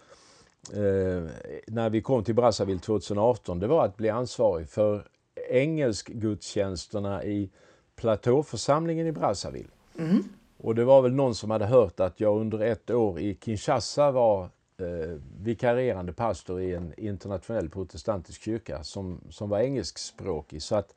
eh, 0.73 1.31
när 1.67 1.91
vi 1.91 2.03
kom 2.03 2.25
till 2.25 2.35
Brazzaville 2.35 2.81
2018 2.81 3.59
det 3.59 3.67
var 3.67 3.85
att 3.85 3.97
bli 3.97 4.09
ansvarig 4.09 4.69
för 4.69 5.09
engelskgudstjänsterna 5.51 7.25
i 7.25 7.51
platåförsamlingen 7.97 9.07
i 9.07 9.13
Brazzaville. 9.13 9.69
Mm. 9.99 10.25
Och 10.59 10.75
det 10.75 10.85
var 10.85 11.03
väl 11.03 11.13
någon 11.13 11.35
som 11.35 11.51
hade 11.51 11.67
hört 11.67 12.01
att 12.01 12.21
jag 12.21 12.41
under 12.41 12.61
ett 12.61 12.91
år 12.91 13.21
i 13.21 13.39
Kinshasa 13.45 14.11
var 14.11 14.51
eh, 14.81 15.19
vikarierande 15.43 16.13
pastor 16.13 16.61
i 16.61 16.75
en 16.75 16.95
internationell 16.97 17.69
protestantisk 17.69 18.43
kyrka 18.43 18.85
som, 18.85 19.21
som 19.31 19.49
var 19.49 19.61
engelskspråkig. 19.61 20.63
Så 20.63 20.77
att 20.77 20.95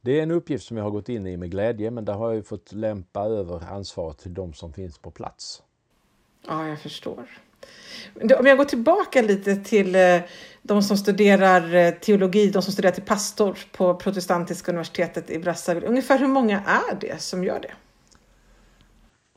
det 0.00 0.18
är 0.18 0.22
en 0.22 0.30
uppgift 0.30 0.66
som 0.66 0.76
jag 0.76 0.84
har 0.84 0.90
gått 0.90 1.08
in 1.08 1.26
i 1.26 1.36
med 1.36 1.50
glädje 1.50 1.90
men 1.90 2.04
där 2.04 2.12
har 2.12 2.32
jag 2.32 2.46
fått 2.46 2.72
lämpa 2.72 3.24
över 3.24 3.72
ansvaret 3.72 4.18
till 4.18 4.34
de 4.34 4.52
som 4.52 4.72
finns 4.72 4.98
på 4.98 5.10
plats. 5.10 5.62
Ja, 6.46 6.68
jag 6.68 6.80
förstår. 6.80 7.26
Om 8.38 8.46
jag 8.46 8.58
går 8.58 8.64
tillbaka 8.64 9.22
lite 9.22 9.56
till 9.56 9.94
eh, 9.94 10.20
de 10.62 10.82
som 10.82 10.96
studerar 10.96 11.74
eh, 11.74 11.90
teologi, 11.90 12.50
de 12.50 12.62
som 12.62 12.72
studerar 12.72 12.92
till 12.92 13.02
pastor 13.02 13.58
på 13.72 13.94
protestantiska 13.94 14.72
universitetet 14.72 15.30
i 15.30 15.38
Brazzaville. 15.38 15.86
Ungefär 15.86 16.18
hur 16.18 16.28
många 16.28 16.60
är 16.60 16.96
det 17.00 17.22
som 17.22 17.44
gör 17.44 17.60
det? 17.60 17.72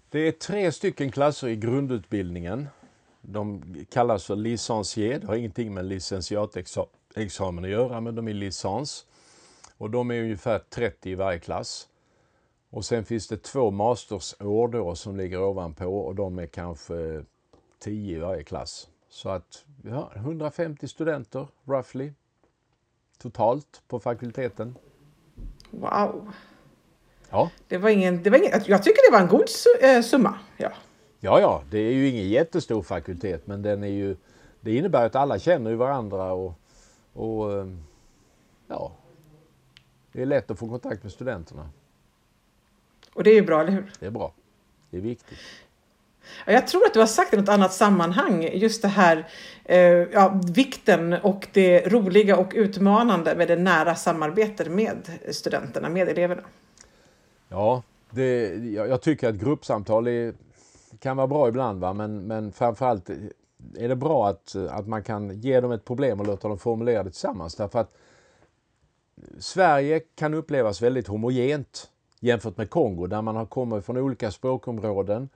Det 0.10 0.20
är 0.20 0.32
tre 0.32 0.72
stycken 0.72 1.12
klasser 1.12 1.48
i 1.48 1.56
grundutbildningen. 1.56 2.68
De 3.32 3.64
kallas 3.90 4.26
för 4.26 4.36
licencié, 4.36 5.18
det 5.18 5.28
har 5.28 5.36
ingenting 5.36 5.74
med 5.74 5.86
licentiatexamen 5.86 7.64
att 7.64 7.70
göra, 7.70 8.02
men 8.02 8.16
de 8.16 8.28
är 8.28 8.34
licens. 8.34 9.06
Och 9.78 9.90
de 9.90 10.12
är 10.12 10.22
ungefär 10.22 10.60
30 10.60 11.10
i 11.10 11.16
varje 11.16 11.40
klass. 11.40 11.88
Och 12.70 12.86
sen 12.86 13.06
finns 13.06 13.28
det 13.28 13.44
två 13.44 13.72
mastersår 13.72 14.68
då 14.68 14.96
som 14.96 15.18
ligger 15.18 15.42
ovanpå 15.42 15.86
och 15.86 16.16
de 16.16 16.40
är 16.40 16.46
kanske 16.46 17.24
10 17.80 18.18
i 18.18 18.20
varje 18.20 18.44
klass. 18.44 18.90
Så 19.10 19.30
att 19.30 19.66
vi 19.84 19.92
har 19.92 20.12
150 20.16 20.88
studenter, 20.88 21.48
roughly, 21.66 22.14
totalt 23.18 23.82
på 23.88 24.00
fakulteten. 24.00 24.78
Wow! 25.72 26.34
Ja. 27.30 27.52
Det 27.68 27.78
var 27.78 27.90
ingen, 27.90 28.24
det 28.24 28.30
var 28.30 28.38
ingen, 28.38 28.62
jag 28.66 28.84
tycker 28.84 29.12
det 29.12 29.18
var 29.18 29.22
en 29.22 29.28
god 29.28 29.46
eh, 29.82 30.02
summa. 30.02 30.40
Ja. 30.58 30.72
Ja, 31.20 31.40
ja, 31.40 31.64
det 31.72 31.78
är 31.80 31.92
ju 31.92 32.08
ingen 32.08 32.30
jättestor 32.30 32.84
fakultet 32.84 33.48
men 33.48 33.62
den 33.62 33.84
är 33.84 33.88
ju, 33.88 34.16
det 34.62 34.76
innebär 34.76 35.06
att 35.06 35.16
alla 35.16 35.40
känner 35.40 35.70
ju 35.70 35.76
varandra 35.76 36.32
och, 36.34 36.54
och 37.14 37.54
eh, 37.54 37.68
ja, 38.68 38.92
det 40.12 40.22
är 40.22 40.26
lätt 40.26 40.52
att 40.52 40.60
få 40.60 40.70
kontakt 40.70 41.04
med 41.04 41.12
studenterna. 41.12 41.70
Och 43.14 43.24
det 43.24 43.30
är 43.30 43.36
ju 43.36 43.42
bra, 43.42 43.62
eller 43.62 43.72
hur? 43.72 43.92
Det 44.00 44.06
är 44.06 44.12
bra. 44.12 44.34
Det 44.90 44.98
är 44.98 45.02
viktigt. 45.02 45.38
Jag 46.46 46.68
tror 46.68 46.86
att 46.86 46.94
du 46.94 47.00
har 47.00 47.08
sagt 47.08 47.34
i 47.34 47.38
något 47.38 47.50
annat 47.50 47.74
sammanhang 47.74 48.50
just 48.54 48.82
det 48.82 48.88
här 48.88 49.28
eh, 49.66 49.80
ja, 49.80 50.42
vikten 50.54 51.14
och 51.14 51.48
det 51.54 51.88
roliga 51.88 52.38
och 52.38 52.52
utmanande 52.56 53.36
med 53.36 53.48
det 53.48 53.56
nära 53.56 53.96
samarbetet 53.96 54.72
med 54.72 55.12
studenterna, 55.32 55.90
med 55.90 56.10
eleverna. 56.10 56.42
Ja, 57.50 57.84
det, 58.10 58.56
jag, 58.56 58.90
jag 58.90 59.02
tycker 59.02 59.30
att 59.30 59.36
gruppsamtal 59.36 60.08
är, 60.08 60.34
kan 61.00 61.18
vara 61.18 61.28
bra 61.28 61.48
ibland 61.48 61.80
va? 61.82 61.94
Men, 61.94 62.28
men 62.28 62.52
framförallt 62.52 63.10
eh, 63.10 63.16
är 63.78 63.90
det 63.90 63.96
bra 63.96 64.28
att, 64.28 64.56
eh, 64.56 64.78
att 64.78 64.88
man 64.88 65.04
kan 65.04 65.42
ge 65.42 65.60
dem 65.60 65.72
ett 65.72 65.86
problem 65.86 66.20
och 66.20 66.28
låta 66.28 66.48
dem 66.48 66.58
formulera 66.58 67.04
det 67.04 67.10
tillsammans. 67.10 67.56
Därför 67.56 67.80
att 67.80 67.96
Sverige 69.40 70.00
kan 70.00 70.34
upplevas 70.34 70.82
väldigt 70.82 71.08
homogent 71.08 71.90
jämfört 72.20 72.58
med 72.58 72.70
Kongo 72.70 73.08
där 73.08 73.22
man 73.22 73.36
har 73.36 73.46
kommit 73.46 73.86
från 73.86 73.98
olika 73.98 74.32
språkområden, 74.32 75.30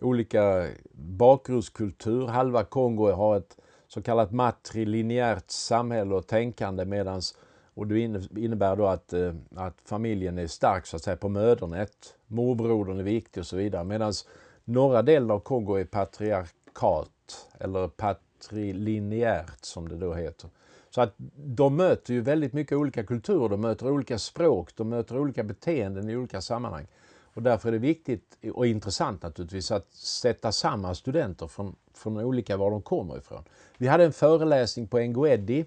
olika 0.00 0.68
bakgrundskultur. 0.92 2.26
Halva 2.26 2.64
Kongo 2.64 3.10
har 3.10 3.36
ett 3.36 3.56
så 3.88 4.02
kallat 4.02 4.32
matrilinjärt 4.32 5.50
samhälle 5.50 6.14
och 6.14 6.26
tänkande 6.26 6.84
medans 6.84 7.36
och 7.74 7.86
det 7.86 8.00
innebär 8.36 8.76
då 8.76 8.86
att, 8.86 9.12
eh, 9.12 9.34
att 9.54 9.76
familjen 9.84 10.38
är 10.38 10.46
stark 10.46 10.86
så 10.86 10.96
att 10.96 11.02
säga 11.02 11.16
på 11.16 11.28
mödernet. 11.28 12.14
Morbrodern 12.26 12.98
är 12.98 13.02
viktig 13.02 13.40
och 13.40 13.46
så 13.46 13.56
vidare. 13.56 13.84
medans 13.84 14.26
norra 14.64 15.02
delen 15.02 15.30
av 15.30 15.40
Kongo 15.40 15.74
är 15.74 15.84
patriarkat 15.84 17.48
eller 17.58 17.88
patrilineärt 17.88 19.64
som 19.64 19.88
det 19.88 19.96
då 19.96 20.14
heter. 20.14 20.50
Så 20.90 21.00
att 21.00 21.14
de 21.36 21.76
möter 21.76 22.14
ju 22.14 22.20
väldigt 22.20 22.52
mycket 22.52 22.78
olika 22.78 23.04
kulturer, 23.04 23.48
de 23.48 23.60
möter 23.60 23.90
olika 23.90 24.18
språk, 24.18 24.70
de 24.76 24.88
möter 24.88 25.18
olika 25.18 25.44
beteenden 25.44 26.10
i 26.10 26.16
olika 26.16 26.40
sammanhang. 26.40 26.86
Och 27.34 27.42
därför 27.42 27.68
är 27.68 27.72
det 27.72 27.78
viktigt 27.78 28.38
och 28.52 28.66
intressant 28.66 29.22
naturligtvis 29.22 29.70
att 29.70 29.92
sätta 29.94 30.52
samman 30.52 30.94
studenter 30.94 31.46
från, 31.46 31.76
från 31.94 32.16
olika 32.16 32.56
var 32.56 32.70
de 32.70 32.82
kommer 32.82 33.18
ifrån. 33.18 33.44
Vi 33.76 33.86
hade 33.86 34.04
en 34.04 34.12
föreläsning 34.12 34.86
på 34.86 34.98
Ngoedi 34.98 35.64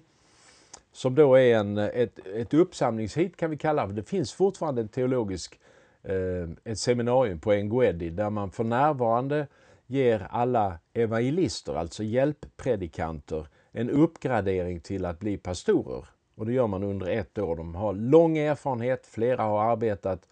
som 0.92 1.14
då 1.14 1.34
är 1.34 1.56
en, 1.56 1.78
ett, 1.78 2.26
ett 2.26 2.54
uppsamlingshit 2.54 3.36
kan 3.36 3.50
vi 3.50 3.56
kalla 3.56 3.86
det. 3.86 3.92
Det 3.92 4.02
finns 4.02 4.32
fortfarande 4.32 4.80
en 4.82 4.88
teologisk, 4.88 5.54
eh, 5.54 5.60
Eh, 6.08 6.48
ett 6.64 6.78
seminarium 6.78 7.38
på 7.38 7.52
Nguedi, 7.52 8.10
där 8.10 8.30
man 8.30 8.50
för 8.50 8.64
närvarande 8.64 9.46
ger 9.86 10.26
alla 10.30 10.78
evangelister, 10.92 11.74
alltså 11.74 12.02
hjälppredikanter, 12.02 13.46
en 13.72 13.90
uppgradering 13.90 14.80
till 14.80 15.04
att 15.04 15.18
bli 15.18 15.36
pastorer. 15.36 16.04
Och 16.34 16.46
det 16.46 16.52
gör 16.52 16.66
man 16.66 16.82
under 16.82 17.06
ett 17.06 17.38
år. 17.38 17.56
De 17.56 17.74
har 17.74 17.92
lång 17.92 18.38
erfarenhet, 18.38 19.06
flera 19.06 19.42
har 19.42 19.72
arbetat 19.72 20.28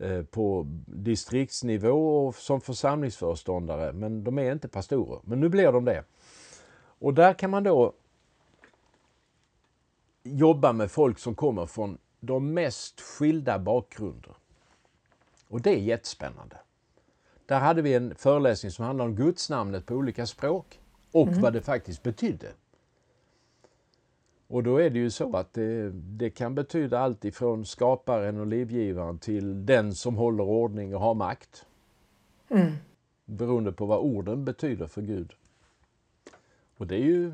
eh, 0.00 0.22
på 0.22 0.66
distriktsnivå 0.86 2.26
och 2.26 2.34
som 2.34 2.60
församlingsföreståndare, 2.60 3.92
men 3.92 4.24
de 4.24 4.38
är 4.38 4.52
inte 4.52 4.68
pastorer. 4.68 5.20
Men 5.24 5.40
nu 5.40 5.48
blir 5.48 5.72
de 5.72 5.84
det. 5.84 6.04
Och 6.98 7.14
där 7.14 7.34
kan 7.34 7.50
man 7.50 7.62
då 7.62 7.92
jobba 10.22 10.72
med 10.72 10.90
folk 10.90 11.18
som 11.18 11.34
kommer 11.34 11.66
från 11.66 11.98
de 12.20 12.54
mest 12.54 13.00
skilda 13.00 13.58
bakgrunder. 13.58 14.34
Och 15.50 15.60
det 15.60 15.70
är 15.70 15.78
jättespännande. 15.78 16.56
Där 17.46 17.60
hade 17.60 17.82
vi 17.82 17.94
en 17.94 18.14
föreläsning 18.14 18.72
som 18.72 18.84
handlade 18.84 19.10
om 19.10 19.16
gudsnamnet 19.16 19.86
på 19.86 19.94
olika 19.94 20.26
språk 20.26 20.80
och 21.12 21.28
mm. 21.28 21.40
vad 21.40 21.52
det 21.52 21.60
faktiskt 21.60 22.02
betydde. 22.02 22.48
Och 24.46 24.62
då 24.62 24.76
är 24.76 24.90
det 24.90 24.98
ju 24.98 25.10
så 25.10 25.36
att 25.36 25.52
det, 25.52 25.90
det, 25.90 26.30
kan 26.30 26.54
betyda 26.54 26.98
allt 26.98 27.24
ifrån 27.24 27.66
skaparen 27.66 28.40
och 28.40 28.46
livgivaren 28.46 29.18
till 29.18 29.66
den 29.66 29.94
som 29.94 30.16
håller 30.16 30.44
ordning 30.44 30.94
och 30.94 31.00
har 31.00 31.14
makt. 31.14 31.66
Mm. 32.48 32.72
Beroende 33.24 33.72
på 33.72 33.86
vad 33.86 33.98
orden 33.98 34.44
betyder 34.44 34.86
för 34.86 35.02
Gud. 35.02 35.32
Och 36.76 36.86
det 36.86 36.94
är 36.94 37.04
ju 37.04 37.32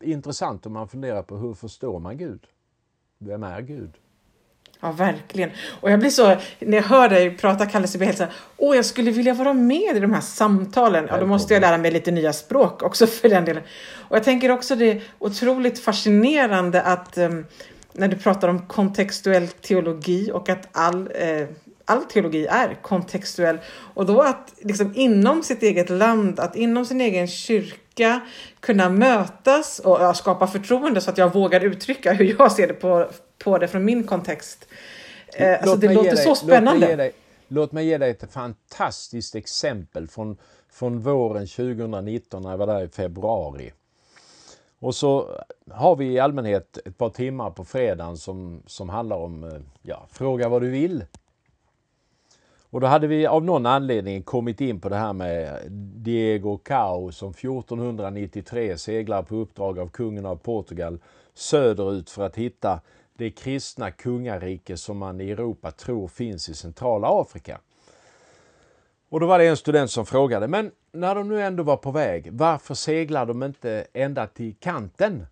intressant 0.00 0.66
om 0.66 0.72
man 0.72 0.88
funderar 0.88 1.22
på 1.22 1.36
hur 1.36 1.54
förstår 1.54 1.98
man 1.98 2.18
Gud? 2.18 2.46
Vem 3.18 3.42
är 3.42 3.60
Gud? 3.60 3.98
Ja, 4.80 4.92
verkligen. 4.92 5.50
Och 5.80 5.90
jag 5.90 6.00
blir 6.00 6.10
så, 6.10 6.36
när 6.58 6.76
jag 6.76 6.84
hör 6.84 7.08
dig 7.08 7.36
prata 7.36 7.66
Kalle, 7.66 7.86
så 7.86 7.98
blir 7.98 8.08
jag 8.08 8.14
helt 8.14 8.18
så 8.18 8.24
här, 8.24 8.32
åh, 8.56 8.76
jag 8.76 8.84
skulle 8.84 9.10
vilja 9.10 9.34
vara 9.34 9.52
med 9.54 9.96
i 9.96 10.00
de 10.00 10.12
här 10.12 10.20
samtalen. 10.20 11.06
Ja, 11.10 11.16
då 11.16 11.26
måste 11.26 11.54
jag 11.54 11.60
lära 11.60 11.78
mig 11.78 11.90
lite 11.90 12.10
nya 12.10 12.32
språk 12.32 12.82
också 12.82 13.06
för 13.20 13.28
den 13.28 13.44
delen. 13.44 13.62
Och 14.08 14.16
jag 14.16 14.24
tänker 14.24 14.50
också 14.50 14.76
det 14.76 14.90
är 14.90 15.02
otroligt 15.18 15.78
fascinerande 15.78 16.82
att 16.82 17.18
um, 17.18 17.46
när 17.92 18.08
du 18.08 18.16
pratar 18.16 18.48
om 18.48 18.66
kontextuell 18.66 19.48
teologi 19.48 20.30
och 20.32 20.48
att 20.48 20.68
all, 20.72 21.10
eh, 21.14 21.46
all 21.84 22.04
teologi 22.04 22.46
är 22.46 22.78
kontextuell. 22.82 23.58
Och 23.94 24.06
då 24.06 24.22
att 24.22 24.54
liksom 24.60 24.92
inom 24.96 25.42
sitt 25.42 25.62
eget 25.62 25.90
land, 25.90 26.40
att 26.40 26.56
inom 26.56 26.86
sin 26.86 27.00
egen 27.00 27.28
kyrka 27.28 28.20
kunna 28.60 28.90
mötas 28.90 29.78
och 29.78 30.16
skapa 30.16 30.46
förtroende 30.46 31.00
så 31.00 31.10
att 31.10 31.18
jag 31.18 31.34
vågar 31.34 31.64
uttrycka 31.64 32.12
hur 32.12 32.36
jag 32.38 32.52
ser 32.52 32.66
det 32.66 32.74
på, 32.74 33.08
på 33.38 33.58
det 33.58 33.68
från 33.68 33.84
min 33.84 34.06
kontext. 34.06 34.68
Eh, 35.34 35.52
alltså 35.52 35.76
det 35.76 35.94
låter 35.94 36.10
dig, 36.10 36.24
så 36.24 36.34
spännande. 36.34 36.80
Låt 36.80 36.88
mig, 36.88 36.96
dig, 36.96 37.12
låt 37.48 37.72
mig, 37.72 37.86
ge 37.86 37.98
dig 37.98 38.10
ett 38.10 38.32
fantastiskt 38.32 39.34
exempel 39.34 40.08
från, 40.08 40.36
från 40.70 41.00
våren 41.00 41.46
2019 41.46 42.42
när 42.42 42.50
jag 42.50 42.58
var 42.58 42.66
där 42.66 42.84
i 42.84 42.88
februari. 42.88 43.72
Och 44.80 44.94
så 44.94 45.40
har 45.70 45.96
vi 45.96 46.12
i 46.12 46.18
allmänhet 46.18 46.78
ett 46.84 46.98
par 46.98 47.10
timmar 47.10 47.50
på 47.50 47.64
fredagen 47.64 48.16
som, 48.16 48.62
som 48.66 48.88
handlar 48.88 49.16
om 49.16 49.44
eh, 49.44 49.50
ja, 49.82 50.06
Fråga 50.10 50.48
vad 50.48 50.62
du 50.62 50.70
vill. 50.70 51.04
Och 52.70 52.80
då 52.80 52.86
hade 52.86 53.06
vi 53.06 53.26
av 53.26 53.44
någon 53.44 53.66
anledning 53.66 54.22
kommit 54.22 54.60
in 54.60 54.80
på 54.80 54.88
det 54.88 54.96
här 54.96 55.12
med 55.12 55.62
Diego 55.96 56.58
Cao 56.58 57.12
som 57.12 57.30
1493 57.30 58.78
seglar 58.78 59.22
på 59.22 59.36
uppdrag 59.36 59.78
av 59.78 59.88
kungen 59.88 60.26
av 60.26 60.36
Portugal 60.36 60.98
söderut 61.34 62.10
för 62.10 62.26
att 62.26 62.36
hitta 62.36 62.80
det 63.18 63.30
kristna 63.30 63.90
kungarike 63.90 64.76
som 64.76 64.98
man 64.98 65.20
i 65.20 65.30
Europa 65.30 65.70
tror 65.70 66.08
finns 66.08 66.48
i 66.48 66.54
centrala 66.54 67.20
Afrika. 67.20 67.60
Och 69.08 69.20
då 69.20 69.26
var 69.26 69.38
det 69.38 69.46
en 69.46 69.56
student 69.56 69.90
som 69.90 70.06
frågade, 70.06 70.48
men 70.48 70.70
när 70.92 71.14
de 71.14 71.28
nu 71.28 71.42
ändå 71.42 71.62
var 71.62 71.76
på 71.76 71.90
väg, 71.90 72.32
varför 72.32 72.74
seglar 72.74 73.26
de 73.26 73.42
inte 73.42 73.86
ända 73.92 74.26
till 74.26 74.54
kanten? 74.60 75.26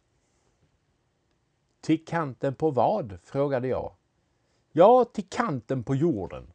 Till 1.81 2.05
kanten 2.05 2.55
på 2.55 2.71
vad? 2.71 3.19
frågade 3.25 3.69
jag. 3.69 3.93
Ja, 4.73 5.05
till 5.05 5.29
kanten 5.29 5.85
på 5.85 5.95
jorden. 5.95 6.53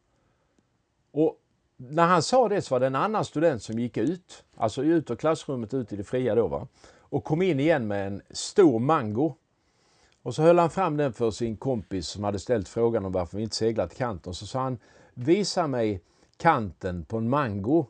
Och 1.10 1.36
när 1.76 2.06
han 2.06 2.22
sa 2.22 2.48
det 2.48 2.62
så 2.62 2.74
var 2.74 2.80
det 2.80 2.86
en 2.86 2.94
annan 2.94 3.24
student 3.24 3.62
som 3.62 3.78
gick 3.78 3.96
ut, 3.96 4.44
alltså 4.56 4.82
ut 4.82 5.10
ur 5.10 5.16
klassrummet, 5.16 5.74
ut 5.74 5.92
i 5.92 5.96
det 5.96 6.04
fria 6.04 6.34
då, 6.34 6.46
va? 6.46 6.68
och 6.98 7.24
kom 7.24 7.42
in 7.42 7.60
igen 7.60 7.86
med 7.86 8.06
en 8.06 8.22
stor 8.30 8.78
mango. 8.78 9.36
Och 10.22 10.34
så 10.34 10.42
höll 10.42 10.58
han 10.58 10.70
fram 10.70 10.96
den 10.96 11.12
för 11.12 11.30
sin 11.30 11.56
kompis 11.56 12.08
som 12.08 12.24
hade 12.24 12.38
ställt 12.38 12.68
frågan 12.68 13.04
om 13.04 13.12
varför 13.12 13.36
vi 13.36 13.42
inte 13.42 13.56
seglat 13.56 13.90
till 13.90 13.98
kanten. 13.98 14.34
Så 14.34 14.46
sa 14.46 14.60
han, 14.60 14.78
visa 15.14 15.66
mig 15.66 16.02
kanten 16.36 17.04
på 17.04 17.16
en 17.16 17.28
mango. 17.28 17.86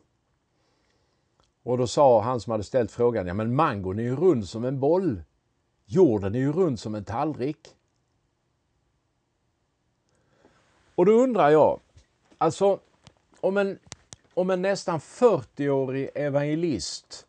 Och 1.63 1.77
då 1.77 1.87
sa 1.87 2.21
han 2.21 2.39
som 2.39 2.51
hade 2.51 2.63
ställt 2.63 2.91
frågan, 2.91 3.27
ja 3.27 3.33
men 3.33 3.55
mangon 3.55 3.99
är 3.99 4.03
ju 4.03 4.15
rund 4.15 4.49
som 4.49 4.65
en 4.65 4.79
boll. 4.79 5.23
Jorden 5.85 6.35
är 6.35 6.39
ju 6.39 6.51
rund 6.51 6.79
som 6.79 6.95
en 6.95 7.05
tallrik. 7.05 7.75
Och 10.95 11.05
då 11.05 11.11
undrar 11.11 11.49
jag, 11.49 11.79
alltså 12.37 12.79
om 13.39 13.57
en, 13.57 13.79
om 14.33 14.49
en 14.49 14.61
nästan 14.61 14.99
40-årig 14.99 16.09
evangelist 16.15 17.27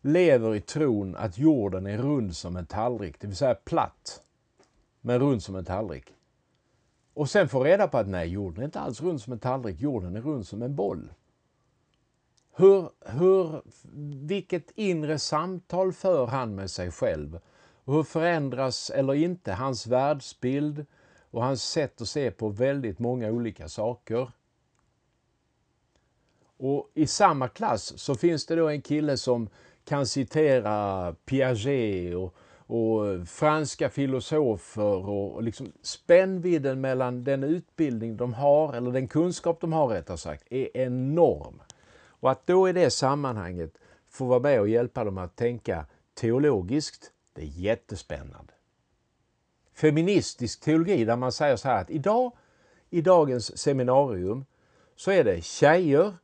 lever 0.00 0.54
i 0.54 0.60
tron 0.60 1.16
att 1.16 1.38
jorden 1.38 1.86
är 1.86 1.98
rund 1.98 2.36
som 2.36 2.56
en 2.56 2.66
tallrik, 2.66 3.20
det 3.20 3.26
vill 3.26 3.36
säga 3.36 3.54
platt, 3.54 4.23
men 5.04 5.20
rund 5.20 5.42
som 5.42 5.56
en 5.56 5.64
tallrik. 5.64 6.14
Och 7.14 7.30
sen 7.30 7.48
får 7.48 7.64
reda 7.64 7.88
på 7.88 7.98
att 7.98 8.08
nej, 8.08 8.28
jorden 8.28 8.60
är 8.60 8.64
inte 8.64 8.80
alls 8.80 9.02
rund 9.02 9.20
som 9.20 9.32
en 9.32 9.38
tallrik, 9.38 9.80
jorden 9.80 10.16
är 10.16 10.20
rund 10.20 10.46
som 10.46 10.62
en 10.62 10.76
boll. 10.76 11.12
Hur, 12.56 12.90
hur, 13.00 13.62
vilket 14.26 14.70
inre 14.74 15.18
samtal 15.18 15.92
för 15.92 16.26
han 16.26 16.54
med 16.54 16.70
sig 16.70 16.90
själv? 16.90 17.40
hur 17.84 18.02
förändras 18.02 18.90
eller 18.90 19.14
inte 19.14 19.52
hans 19.52 19.86
världsbild 19.86 20.86
och 21.30 21.42
hans 21.42 21.62
sätt 21.62 22.00
att 22.00 22.08
se 22.08 22.30
på 22.30 22.48
väldigt 22.48 22.98
många 22.98 23.30
olika 23.30 23.68
saker? 23.68 24.30
Och 26.56 26.90
i 26.94 27.06
samma 27.06 27.48
klass 27.48 27.98
så 27.98 28.14
finns 28.14 28.46
det 28.46 28.56
då 28.56 28.68
en 28.68 28.82
kille 28.82 29.16
som 29.16 29.48
kan 29.84 30.06
citera 30.06 31.12
Piaget 31.24 32.16
och, 32.16 32.34
och 32.74 33.28
franska 33.28 33.90
filosofer 33.90 35.08
och, 35.08 35.34
och 35.34 35.42
liksom 35.42 35.72
spännvidden 35.82 36.80
mellan 36.80 37.24
den 37.24 37.44
utbildning 37.44 38.16
de 38.16 38.34
har, 38.34 38.74
eller 38.74 38.92
den 38.92 39.08
kunskap 39.08 39.60
de 39.60 39.72
har 39.72 39.88
rättare 39.88 40.18
sagt, 40.18 40.44
är 40.50 40.76
enorm. 40.76 41.62
Och 42.06 42.30
att 42.30 42.46
då 42.46 42.68
i 42.68 42.72
det 42.72 42.90
sammanhanget 42.90 43.78
få 44.08 44.24
vara 44.24 44.40
med 44.40 44.60
och 44.60 44.68
hjälpa 44.68 45.04
dem 45.04 45.18
att 45.18 45.36
tänka 45.36 45.86
teologiskt, 46.14 47.12
det 47.32 47.42
är 47.42 47.46
jättespännande. 47.46 48.52
Feministisk 49.74 50.60
teologi 50.60 51.04
där 51.04 51.16
man 51.16 51.32
säger 51.32 51.56
så 51.56 51.68
här 51.68 51.80
att 51.80 51.90
idag, 51.90 52.32
i 52.90 53.00
dagens 53.00 53.58
seminarium, 53.58 54.44
så 54.96 55.10
är 55.10 55.24
det 55.24 55.44
tjejer 55.44 56.14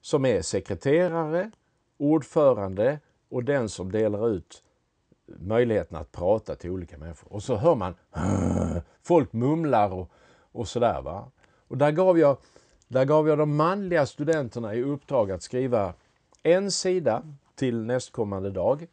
som 0.00 0.24
är 0.24 0.42
sekreterare, 0.42 1.50
ordförande 1.98 2.98
och 3.28 3.44
den 3.44 3.68
som 3.68 3.92
delar 3.92 4.28
ut 4.28 4.62
möjligheten 5.38 5.96
att 5.96 6.12
prata 6.12 6.54
till 6.54 6.70
olika 6.70 6.98
människor. 6.98 7.32
Och 7.32 7.42
så 7.42 7.56
hör 7.56 7.74
man 7.74 7.94
folk 9.02 9.32
mumlar 9.32 9.92
och, 9.92 10.10
och 10.52 10.68
sådär. 10.68 11.02
Va? 11.02 11.30
Och 11.68 11.78
där 11.78 11.90
gav, 11.90 12.18
jag, 12.18 12.36
där 12.88 13.04
gav 13.04 13.28
jag 13.28 13.38
de 13.38 13.56
manliga 13.56 14.06
studenterna 14.06 14.74
i 14.74 14.82
uppdrag 14.82 15.30
att 15.30 15.42
skriva 15.42 15.94
en 16.42 16.70
sida 16.70 17.22
till 17.54 17.84
nästkommande 17.84 18.50
dag 18.50 18.86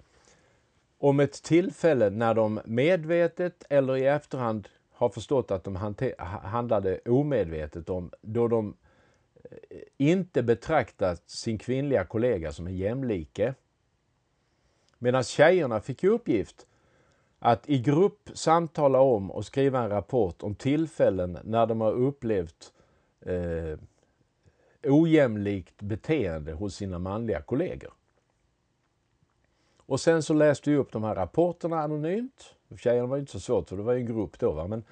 om 0.99 1.19
ett 1.19 1.43
tillfälle 1.43 2.09
när 2.09 2.33
de 2.33 2.59
medvetet 2.65 3.63
eller 3.69 3.97
i 3.97 4.05
efterhand 4.05 4.67
har 4.91 5.09
förstått 5.09 5.51
att 5.51 5.63
de 5.63 5.75
handlade 6.43 6.99
omedvetet 7.05 7.89
om 7.89 8.11
då 8.21 8.47
de 8.47 8.75
eh, 9.43 9.77
inte 9.97 10.43
betraktat 10.43 11.29
sin 11.29 11.57
kvinnliga 11.57 12.05
kollega 12.05 12.51
som 12.51 12.67
en 12.67 12.77
jämlike. 12.77 13.53
Medan 14.99 15.23
tjejerna 15.23 15.79
fick 15.79 16.03
i 16.03 16.07
uppgift 16.07 16.67
att 17.39 17.69
i 17.69 17.79
grupp 17.79 18.29
samtala 18.33 18.99
om 18.99 19.31
och 19.31 19.45
skriva 19.45 19.83
en 19.83 19.89
rapport 19.89 20.43
om 20.43 20.55
tillfällen 20.55 21.37
när 21.43 21.65
de 21.65 21.81
har 21.81 21.91
upplevt 21.91 22.73
eh, 23.21 23.79
ojämlikt 24.83 25.81
beteende 25.81 26.53
hos 26.53 26.75
sina 26.75 26.99
manliga 26.99 27.41
kollegor. 27.41 27.93
Och 29.77 29.99
sen 29.99 30.23
så 30.23 30.33
läste 30.33 30.69
vi 30.69 30.75
upp 30.75 30.91
de 30.91 31.03
här 31.03 31.15
rapporterna 31.15 31.79
anonymt. 31.79 32.55
Tjejerna 32.77 33.07
var 33.07 33.17
inte 33.17 33.31
så 33.31 33.39
svårt 33.39 33.69
för 33.69 33.77
det 33.77 33.83
var 33.83 33.93
en 33.93 34.05
grupp 34.05 34.39
då. 34.39 34.51
Va? 34.51 34.67
Men, 34.67 34.83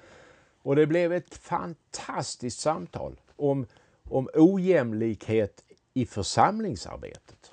och 0.62 0.76
det 0.76 0.86
blev 0.86 1.12
ett 1.12 1.34
fantastiskt 1.34 2.60
samtal 2.60 3.20
om 3.36 3.66
om 4.10 4.28
ojämlikhet 4.34 5.64
i 5.94 6.06
församlingsarbetet 6.06 7.52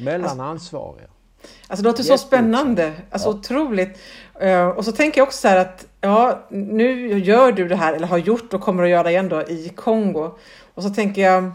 mellan 0.00 0.24
alltså, 0.24 0.42
ansvariga. 0.42 1.10
Alltså 1.68 1.82
det 1.82 1.88
låter 1.88 2.02
så 2.02 2.18
spännande, 2.18 2.92
alltså 3.10 3.28
ja. 3.28 3.34
otroligt. 3.34 3.98
Uh, 4.42 4.68
och 4.68 4.84
så 4.84 4.92
tänker 4.92 5.20
jag 5.20 5.28
också 5.28 5.38
så 5.38 5.48
här 5.48 5.56
att 5.56 5.86
ja, 6.00 6.46
nu 6.48 7.18
gör 7.18 7.52
du 7.52 7.68
det 7.68 7.76
här 7.76 7.92
eller 7.92 8.06
har 8.06 8.18
gjort 8.18 8.54
och 8.54 8.60
kommer 8.60 8.82
att 8.82 8.90
göra 8.90 9.10
igen 9.10 9.28
då 9.28 9.42
i 9.42 9.72
Kongo. 9.76 10.30
Och 10.74 10.82
så 10.82 10.90
tänker 10.90 11.22
jag 11.22 11.50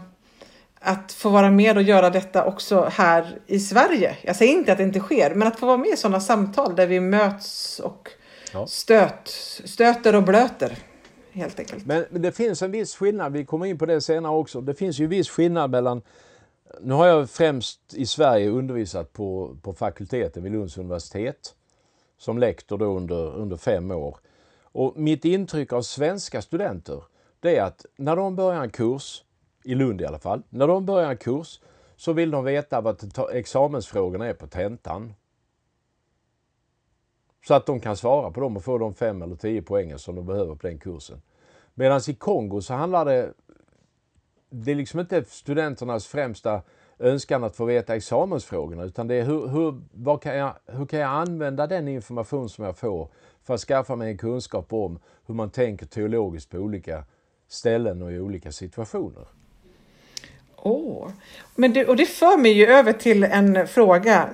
att 0.80 1.12
få 1.12 1.28
vara 1.28 1.50
med 1.50 1.76
och 1.76 1.82
göra 1.82 2.10
detta 2.10 2.44
också 2.44 2.88
här 2.92 3.38
i 3.46 3.60
Sverige. 3.60 4.16
Jag 4.22 4.36
säger 4.36 4.52
inte 4.52 4.72
att 4.72 4.78
det 4.78 4.84
inte 4.84 5.00
sker, 5.00 5.34
men 5.34 5.48
att 5.48 5.58
få 5.58 5.66
vara 5.66 5.76
med 5.76 5.88
i 5.88 5.96
sådana 5.96 6.20
samtal 6.20 6.76
där 6.76 6.86
vi 6.86 7.00
möts 7.00 7.80
och 7.80 8.10
ja. 8.52 8.66
stöt, 8.66 9.28
stöter 9.64 10.14
och 10.14 10.22
blöter. 10.22 10.78
Helt 11.32 11.58
enkelt. 11.58 11.86
Men, 11.86 12.04
men 12.10 12.22
det 12.22 12.32
finns 12.32 12.62
en 12.62 12.70
viss 12.70 12.96
skillnad, 12.96 13.32
vi 13.32 13.44
kommer 13.44 13.66
in 13.66 13.78
på 13.78 13.86
det 13.86 14.00
senare 14.00 14.32
också. 14.32 14.60
Det 14.60 14.74
finns 14.74 14.98
ju 14.98 15.06
viss 15.06 15.30
skillnad 15.30 15.70
mellan 15.70 16.02
nu 16.80 16.94
har 16.94 17.06
jag 17.06 17.30
främst 17.30 17.94
i 17.94 18.06
Sverige 18.06 18.48
undervisat 18.48 19.12
på, 19.12 19.56
på 19.62 19.72
fakulteten 19.72 20.42
vid 20.42 20.52
Lunds 20.52 20.78
universitet 20.78 21.54
som 22.18 22.38
lektor 22.38 22.78
då 22.78 22.96
under, 22.96 23.36
under 23.36 23.56
fem 23.56 23.90
år. 23.90 24.16
Och 24.62 24.96
mitt 24.96 25.24
intryck 25.24 25.72
av 25.72 25.82
svenska 25.82 26.42
studenter 26.42 27.02
det 27.40 27.56
är 27.56 27.62
att 27.62 27.86
när 27.96 28.16
de 28.16 28.36
börjar 28.36 28.62
en 28.62 28.70
kurs, 28.70 29.24
i 29.64 29.74
Lund 29.74 30.00
i 30.00 30.04
alla 30.04 30.18
fall, 30.18 30.42
när 30.48 30.66
de 30.66 30.86
börjar 30.86 31.10
en 31.10 31.16
kurs 31.16 31.60
så 31.96 32.12
vill 32.12 32.30
de 32.30 32.44
veta 32.44 32.80
vad 32.80 33.20
examensfrågorna 33.32 34.26
är 34.26 34.34
på 34.34 34.46
tentan. 34.46 35.14
Så 37.46 37.54
att 37.54 37.66
de 37.66 37.80
kan 37.80 37.96
svara 37.96 38.30
på 38.30 38.40
dem 38.40 38.56
och 38.56 38.64
få 38.64 38.78
de 38.78 38.94
fem 38.94 39.22
eller 39.22 39.36
tio 39.36 39.62
poängen 39.62 39.98
som 39.98 40.14
de 40.14 40.26
behöver 40.26 40.54
på 40.54 40.66
den 40.66 40.78
kursen. 40.78 41.22
Medan 41.74 42.00
i 42.08 42.14
Kongo 42.14 42.60
så 42.60 42.74
handlar 42.74 43.04
det 43.04 43.32
det 44.54 44.70
är 44.70 44.74
liksom 44.74 45.00
inte 45.00 45.24
studenternas 45.28 46.06
främsta 46.06 46.62
önskan 46.98 47.44
att 47.44 47.56
få 47.56 47.64
veta 47.64 47.96
examensfrågorna 47.96 48.84
utan 48.84 49.08
det 49.08 49.14
är 49.14 49.24
hur, 49.24 49.46
hur, 49.48 50.18
kan 50.18 50.36
jag, 50.36 50.54
hur 50.66 50.86
kan 50.86 50.98
jag 50.98 51.10
använda 51.10 51.66
den 51.66 51.88
information 51.88 52.48
som 52.48 52.64
jag 52.64 52.78
får 52.78 53.08
för 53.44 53.54
att 53.54 53.60
skaffa 53.60 53.96
mig 53.96 54.10
en 54.10 54.18
kunskap 54.18 54.72
om 54.72 54.98
hur 55.26 55.34
man 55.34 55.50
tänker 55.50 55.86
teologiskt 55.86 56.50
på 56.50 56.58
olika 56.58 57.04
ställen 57.48 58.02
och 58.02 58.12
i 58.12 58.18
olika 58.18 58.52
situationer. 58.52 59.24
Oh. 60.56 61.10
Men 61.54 61.72
det, 61.72 61.86
och 61.86 61.96
det 61.96 62.06
för 62.06 62.38
mig 62.38 62.52
ju 62.52 62.66
över 62.66 62.92
till 62.92 63.24
en 63.24 63.66
fråga 63.66 64.28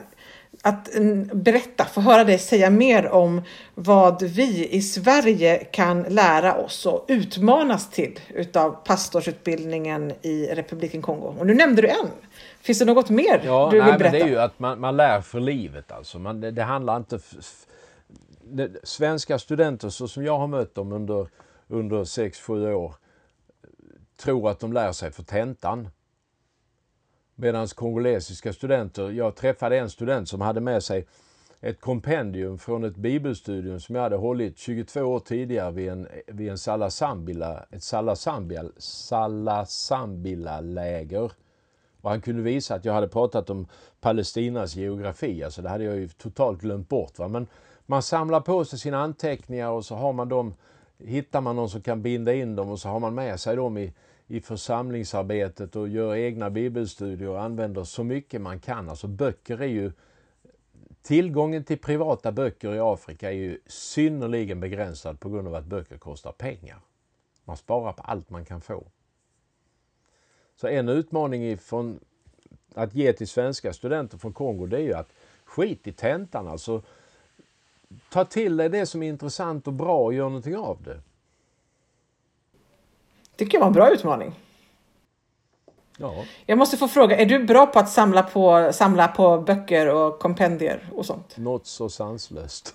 att 0.62 0.88
berätta, 1.32 1.84
få 1.84 2.00
höra 2.00 2.24
dig 2.24 2.38
säga 2.38 2.70
mer 2.70 3.08
om 3.08 3.42
vad 3.74 4.22
vi 4.22 4.68
i 4.70 4.82
Sverige 4.82 5.56
kan 5.56 6.02
lära 6.02 6.54
oss 6.54 6.86
och 6.86 7.04
utmanas 7.08 7.90
till 7.90 8.20
utav 8.28 8.70
pastorsutbildningen 8.70 10.12
i 10.22 10.46
Republiken 10.46 11.02
Kongo. 11.02 11.34
Och 11.38 11.46
nu 11.46 11.54
nämnde 11.54 11.82
du 11.82 11.88
en. 11.88 12.10
Finns 12.60 12.78
det 12.78 12.84
något 12.84 13.10
mer 13.10 13.40
ja, 13.44 13.68
du 13.72 13.78
nej, 13.78 13.90
vill 13.90 13.98
berätta? 13.98 14.12
Men 14.12 14.12
det 14.12 14.20
är 14.20 14.28
ju 14.28 14.38
att 14.38 14.58
man, 14.58 14.80
man 14.80 14.96
lär 14.96 15.20
för 15.20 15.40
livet 15.40 15.92
alltså. 15.92 16.18
Man, 16.18 16.40
det, 16.40 16.50
det 16.50 16.62
handlar 16.62 16.96
inte... 16.96 17.18
Det, 18.52 18.70
svenska 18.82 19.38
studenter 19.38 19.88
så 19.88 20.08
som 20.08 20.24
jag 20.24 20.38
har 20.38 20.46
mött 20.46 20.74
dem 20.74 20.92
under, 20.92 21.28
under 21.68 22.04
6-7 22.04 22.72
år 22.72 22.94
tror 24.16 24.50
att 24.50 24.60
de 24.60 24.72
lär 24.72 24.92
sig 24.92 25.12
för 25.12 25.22
tentan. 25.22 25.88
Medan 27.42 27.66
kongolesiska 27.66 28.52
studenter, 28.52 29.10
jag 29.10 29.36
träffade 29.36 29.78
en 29.78 29.90
student 29.90 30.28
som 30.28 30.40
hade 30.40 30.60
med 30.60 30.82
sig 30.82 31.06
ett 31.60 31.80
kompendium 31.80 32.58
från 32.58 32.84
ett 32.84 32.96
bibelstudium 32.96 33.80
som 33.80 33.94
jag 33.94 34.02
hade 34.02 34.16
hållit 34.16 34.58
22 34.58 35.00
år 35.00 35.20
tidigare 35.20 35.70
vid 35.70 35.88
en, 35.88 36.08
vid 36.26 36.50
en 36.50 36.58
Salasambila, 36.58 37.66
ett 37.70 37.82
Salasambila, 37.82 38.70
Salasambila-läger. 38.76 41.32
Och 42.00 42.10
han 42.10 42.20
kunde 42.20 42.42
visa 42.42 42.74
att 42.74 42.84
jag 42.84 42.92
hade 42.92 43.08
pratat 43.08 43.50
om 43.50 43.66
Palestinas 44.00 44.76
geografi, 44.76 45.44
alltså 45.44 45.62
det 45.62 45.68
hade 45.68 45.84
jag 45.84 45.96
ju 45.96 46.08
totalt 46.08 46.60
glömt 46.60 46.88
bort. 46.88 47.18
Va? 47.18 47.28
Men 47.28 47.46
man 47.86 48.02
samlar 48.02 48.40
på 48.40 48.64
sig 48.64 48.78
sina 48.78 48.98
anteckningar 48.98 49.70
och 49.70 49.84
så 49.84 49.94
har 49.94 50.12
man 50.12 50.28
dem, 50.28 50.54
hittar 50.98 51.40
man 51.40 51.56
någon 51.56 51.70
som 51.70 51.80
kan 51.80 52.02
binda 52.02 52.34
in 52.34 52.56
dem 52.56 52.70
och 52.70 52.78
så 52.78 52.88
har 52.88 53.00
man 53.00 53.14
med 53.14 53.40
sig 53.40 53.56
dem 53.56 53.78
i, 53.78 53.92
i 54.30 54.40
församlingsarbetet 54.40 55.76
och 55.76 55.88
gör 55.88 56.16
egna 56.16 56.50
bibelstudier 56.50 57.28
och 57.28 57.42
använder 57.42 57.84
så 57.84 58.04
mycket 58.04 58.40
man 58.40 58.60
kan. 58.60 58.88
Alltså 58.88 59.06
böcker 59.06 59.62
är 59.62 59.66
ju 59.66 59.92
Tillgången 61.02 61.64
till 61.64 61.78
privata 61.78 62.32
böcker 62.32 62.74
i 62.74 62.78
Afrika 62.80 63.30
är 63.30 63.34
ju 63.34 63.58
synnerligen 63.66 64.60
begränsad 64.60 65.20
på 65.20 65.28
grund 65.28 65.48
av 65.48 65.54
att 65.54 65.64
böcker 65.64 65.98
kostar 65.98 66.32
pengar. 66.32 66.80
Man 67.44 67.56
sparar 67.56 67.92
på 67.92 68.02
allt 68.02 68.30
man 68.30 68.44
kan 68.44 68.60
få. 68.60 68.86
Så 70.56 70.66
en 70.66 70.88
utmaning 70.88 71.58
från 71.58 72.00
att 72.74 72.94
ge 72.94 73.12
till 73.12 73.28
svenska 73.28 73.72
studenter 73.72 74.18
från 74.18 74.32
Kongo 74.32 74.66
det 74.66 74.76
är 74.76 74.82
ju 74.82 74.94
att 74.94 75.12
skit 75.44 75.86
i 75.86 75.92
tentan 75.92 76.48
alltså. 76.48 76.82
Ta 78.10 78.24
till 78.24 78.56
dig 78.56 78.68
det 78.68 78.86
som 78.86 79.02
är 79.02 79.08
intressant 79.08 79.66
och 79.66 79.72
bra 79.72 80.04
och 80.04 80.14
gör 80.14 80.24
någonting 80.24 80.56
av 80.56 80.82
det 80.82 81.00
tycker 83.44 83.58
jag 83.58 83.60
var 83.60 83.66
en 83.66 83.72
bra 83.72 83.90
utmaning. 83.90 84.34
Ja. 85.98 86.24
Jag 86.46 86.58
måste 86.58 86.76
få 86.76 86.88
fråga, 86.88 87.16
är 87.16 87.26
du 87.26 87.44
bra 87.44 87.66
på 87.66 87.78
att 87.78 87.88
samla 87.88 88.22
på, 88.22 88.70
samla 88.72 89.08
på 89.08 89.38
böcker 89.38 89.94
och 89.94 90.18
kompendier 90.18 90.88
och 90.94 91.06
sånt? 91.06 91.36
Något 91.36 91.66
så 91.66 91.88
sanslöst. 91.88 92.74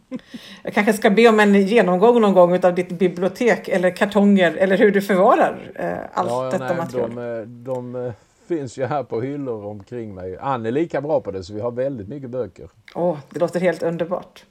jag 0.62 0.74
kanske 0.74 0.92
ska 0.92 1.10
be 1.10 1.28
om 1.28 1.40
en 1.40 1.54
genomgång 1.66 2.20
någon 2.20 2.34
gång 2.34 2.64
av 2.64 2.74
ditt 2.74 2.88
bibliotek 2.88 3.68
eller 3.68 3.90
kartonger 3.90 4.52
eller 4.56 4.78
hur 4.78 4.90
du 4.90 5.02
förvarar 5.02 5.72
eh, 5.74 6.18
allt 6.18 6.30
ja, 6.30 6.50
detta 6.52 6.66
nej, 6.66 6.76
material. 6.76 7.14
De, 7.14 7.40
eh, 7.40 7.46
de, 7.46 8.06
eh, 8.06 8.12
finns 8.48 8.78
ju 8.78 8.84
här 8.84 9.02
på 9.02 9.20
hyllor 9.20 9.64
omkring 9.64 10.14
mig. 10.14 10.38
Ann 10.38 10.66
är 10.66 10.70
lika 10.70 11.00
bra 11.00 11.20
på 11.20 11.30
det 11.30 11.44
så 11.44 11.54
vi 11.54 11.60
har 11.60 11.70
väldigt 11.70 12.08
mycket 12.08 12.30
böcker. 12.30 12.70
Åh, 12.94 13.12
oh, 13.12 13.18
det 13.30 13.40
låter 13.40 13.60
helt 13.60 13.82
underbart. 13.82 14.44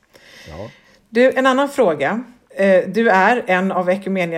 Ja. 0.50 0.70
Du, 1.10 1.32
en 1.32 1.46
annan 1.46 1.70
fråga. 1.70 2.24
Eh, 2.58 2.89
du 2.89 3.10
är 3.10 3.43
en 3.48 3.72
av 3.72 3.89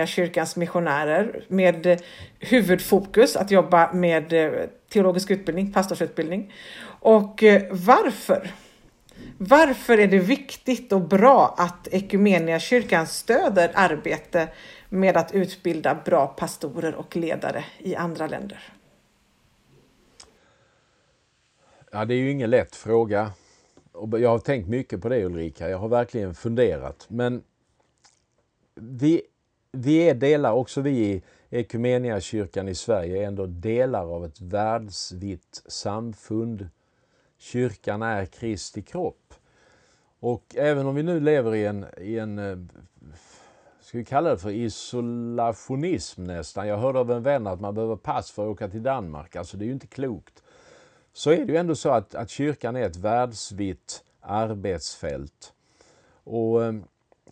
kyrkans 0.06 0.56
missionärer 0.56 1.44
med 1.48 2.02
huvudfokus 2.38 3.36
att 3.36 3.50
jobba 3.50 3.92
med 3.92 4.32
eh, 4.32 4.50
teologisk 4.88 5.30
utbildning, 5.30 5.72
pastorsutbildning. 5.72 6.52
Och 7.00 7.42
eh, 7.42 7.62
varför? 7.70 8.50
Varför 9.38 9.98
är 9.98 10.06
det 10.06 10.18
viktigt 10.18 10.92
och 10.92 11.00
bra 11.00 11.54
att 11.58 11.88
kyrkan 12.58 13.06
stöder 13.06 13.70
arbete 13.74 14.48
med 14.88 15.16
att 15.16 15.34
utbilda 15.34 15.94
bra 16.04 16.26
pastorer 16.26 16.94
och 16.94 17.16
ledare 17.16 17.64
i 17.78 17.96
andra 17.96 18.26
länder? 18.26 18.72
Ja, 21.92 22.04
det 22.04 22.14
är 22.14 22.18
ju 22.18 22.30
ingen 22.30 22.50
lätt 22.50 22.76
fråga. 22.76 23.32
Jag 24.18 24.30
har 24.30 24.38
tänkt 24.38 24.68
mycket 24.68 25.02
på 25.02 25.08
det 25.08 25.24
Ulrika. 25.24 25.68
Jag 25.68 25.78
har 25.78 25.88
verkligen 25.88 26.34
funderat. 26.34 27.06
Men 27.08 27.42
vi, 28.80 29.22
vi 29.72 29.96
är 29.96 30.14
delar, 30.14 30.52
också 30.52 30.80
vi 30.80 30.90
i 30.90 31.22
Ekumeniakyrkan 31.50 32.68
i 32.68 32.74
Sverige, 32.74 33.22
är 33.22 33.26
ändå 33.26 33.46
delar 33.46 34.14
av 34.14 34.24
ett 34.24 34.40
världsvitt 34.40 35.62
samfund. 35.66 36.68
Kyrkan 37.38 38.02
är 38.02 38.26
Kristi 38.26 38.82
kropp. 38.82 39.34
Och 40.20 40.56
även 40.56 40.86
om 40.86 40.94
vi 40.94 41.02
nu 41.02 41.20
lever 41.20 41.54
i 41.54 41.66
en, 41.66 41.86
i 41.98 42.18
en 42.18 42.38
eh, 42.38 42.58
ska 43.80 43.98
vi 43.98 44.04
kalla 44.04 44.30
det 44.30 44.38
för 44.38 44.50
isolationism 44.50 46.24
nästan. 46.24 46.68
Jag 46.68 46.78
hörde 46.78 46.98
av 46.98 47.10
en 47.10 47.22
vän 47.22 47.46
att 47.46 47.60
man 47.60 47.74
behöver 47.74 47.96
pass 47.96 48.30
för 48.30 48.42
att 48.42 48.48
åka 48.48 48.68
till 48.68 48.82
Danmark. 48.82 49.36
Alltså 49.36 49.56
det 49.56 49.64
är 49.64 49.66
ju 49.66 49.72
inte 49.72 49.86
klokt. 49.86 50.42
Så 51.12 51.30
är 51.30 51.44
det 51.44 51.52
ju 51.52 51.58
ändå 51.58 51.74
så 51.74 51.90
att, 51.90 52.14
att 52.14 52.30
kyrkan 52.30 52.76
är 52.76 52.86
ett 52.86 52.96
världsvitt 52.96 54.04
arbetsfält. 54.20 55.52
Och 56.24 56.64
eh, 56.64 56.74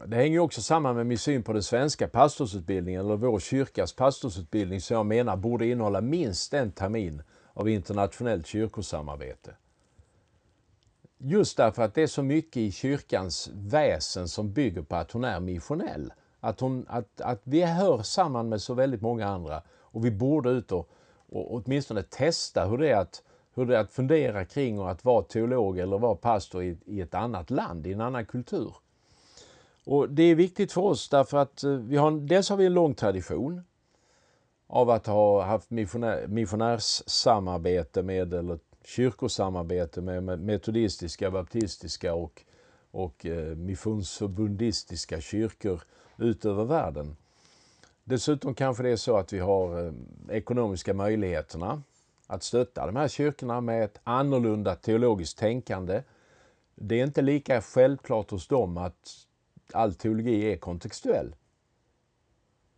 det 0.06 0.16
hänger 0.16 0.38
också 0.38 0.62
samman 0.62 0.96
med 0.96 1.06
min 1.06 1.18
syn 1.18 1.42
på 1.42 1.52
den 1.52 1.62
svenska 1.62 2.08
pastorsutbildningen, 2.08 3.00
eller 3.04 3.16
vår 3.16 3.40
kyrkas 3.40 3.92
pastorsutbildning, 3.92 4.80
som 4.80 4.96
jag 4.96 5.06
menar 5.06 5.37
borde 5.37 5.66
innehålla 5.66 6.00
minst 6.00 6.54
en 6.54 6.72
termin 6.72 7.22
av 7.52 7.68
internationellt 7.68 8.46
kyrkosamarbete. 8.46 9.54
Just 11.18 11.56
därför 11.56 11.82
att 11.82 11.94
det 11.94 12.02
är 12.02 12.06
så 12.06 12.22
mycket 12.22 12.56
i 12.56 12.72
kyrkans 12.72 13.50
väsen 13.54 14.28
som 14.28 14.52
bygger 14.52 14.82
på 14.82 14.96
att 14.96 15.12
hon 15.12 15.24
är 15.24 15.40
missionell. 15.40 16.12
Att, 16.40 16.61
hon, 16.61 16.87
att, 16.88 17.20
att 17.20 17.40
vi 17.44 17.62
hör 17.62 18.02
samman 18.02 18.48
med 18.48 18.62
så 18.62 18.74
väldigt 18.74 19.02
många 19.02 19.26
andra 19.26 19.62
och 19.80 20.04
vi 20.04 20.11
borde 20.11 20.50
ut 20.50 20.72
och, 20.72 20.90
och 21.28 21.54
åtminstone 21.54 22.02
testa 22.02 22.66
hur 22.66 22.78
det, 22.78 22.90
är 22.90 22.96
att, 22.96 23.22
hur 23.54 23.66
det 23.66 23.76
är 23.76 23.80
att 23.80 23.92
fundera 23.92 24.44
kring 24.44 24.80
och 24.80 24.90
att 24.90 25.04
vara 25.04 25.22
teolog 25.22 25.78
eller 25.78 25.98
vara 25.98 26.14
pastor 26.14 26.62
i, 26.62 26.78
i 26.87 27.00
ett 27.00 27.14
annat 27.14 27.50
land, 27.50 27.87
i 27.87 27.92
en 27.92 28.00
annan 28.00 28.26
kultur. 28.26 28.74
Och 29.88 30.09
Det 30.09 30.22
är 30.22 30.35
viktigt 30.35 30.72
för 30.72 30.81
oss 30.81 31.09
därför 31.09 31.38
att 31.38 31.64
eh, 31.64 31.70
vi 31.70 31.96
har, 31.96 32.11
dels 32.11 32.51
har 32.51 32.57
vi 32.57 32.66
en 32.66 32.74
lång 32.74 32.94
tradition 32.94 33.62
av 34.66 34.90
att 34.90 35.07
ha 35.07 35.42
haft 35.42 35.70
missionär, 35.70 36.27
missionärssamarbete 36.27 38.03
med, 38.03 38.35
eller 38.35 38.59
kyrkosamarbete 38.85 40.01
med 40.01 40.40
metodistiska, 40.40 41.31
baptistiska 41.31 42.14
och, 42.14 42.42
och 42.90 43.27
eh, 43.27 43.57
missionsförbundistiska 43.57 45.20
kyrkor 45.20 45.81
utöver 46.16 46.64
världen. 46.64 47.16
Dessutom 48.05 48.55
kanske 48.55 48.83
det 48.83 48.90
är 48.90 48.96
så 48.96 49.16
att 49.16 49.33
vi 49.33 49.38
har 49.38 49.87
eh, 49.87 49.92
ekonomiska 50.29 50.94
möjligheterna 50.94 51.83
att 52.27 52.42
stötta 52.42 52.87
de 52.87 52.96
här 52.96 53.09
kyrkorna 53.09 53.61
med 53.61 53.85
ett 53.85 54.01
annorlunda 54.05 54.74
teologiskt 54.74 55.38
tänkande. 55.38 56.03
Det 56.74 57.01
är 57.01 57.05
inte 57.05 57.22
lika 57.22 57.62
självklart 57.62 58.31
hos 58.31 58.48
dem 58.48 58.77
att 58.77 59.24
all 59.72 59.94
teologi 59.94 60.52
är 60.52 60.57
kontextuell. 60.57 61.35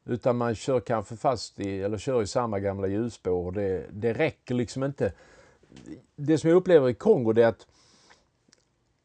Utan 0.05 0.37
man 0.37 0.55
kör 0.55 0.81
kanske 0.81 1.17
fast 1.17 1.61
i, 1.61 1.83
eller 1.83 1.99
kör 1.99 2.23
i 2.23 2.27
samma 2.27 2.61
gamla 2.61 2.87
hjulspår. 2.87 3.53
Det, 3.53 3.87
det 3.93 4.13
räcker 4.13 4.55
liksom 4.55 4.85
inte. 4.85 5.13
Det 6.17 6.39
som 6.39 6.51
jag 6.51 6.57
upplever 6.57 6.89
i 6.89 6.95
Kongo 6.95 7.33
det 7.33 7.43
är 7.43 7.49
att 7.49 7.67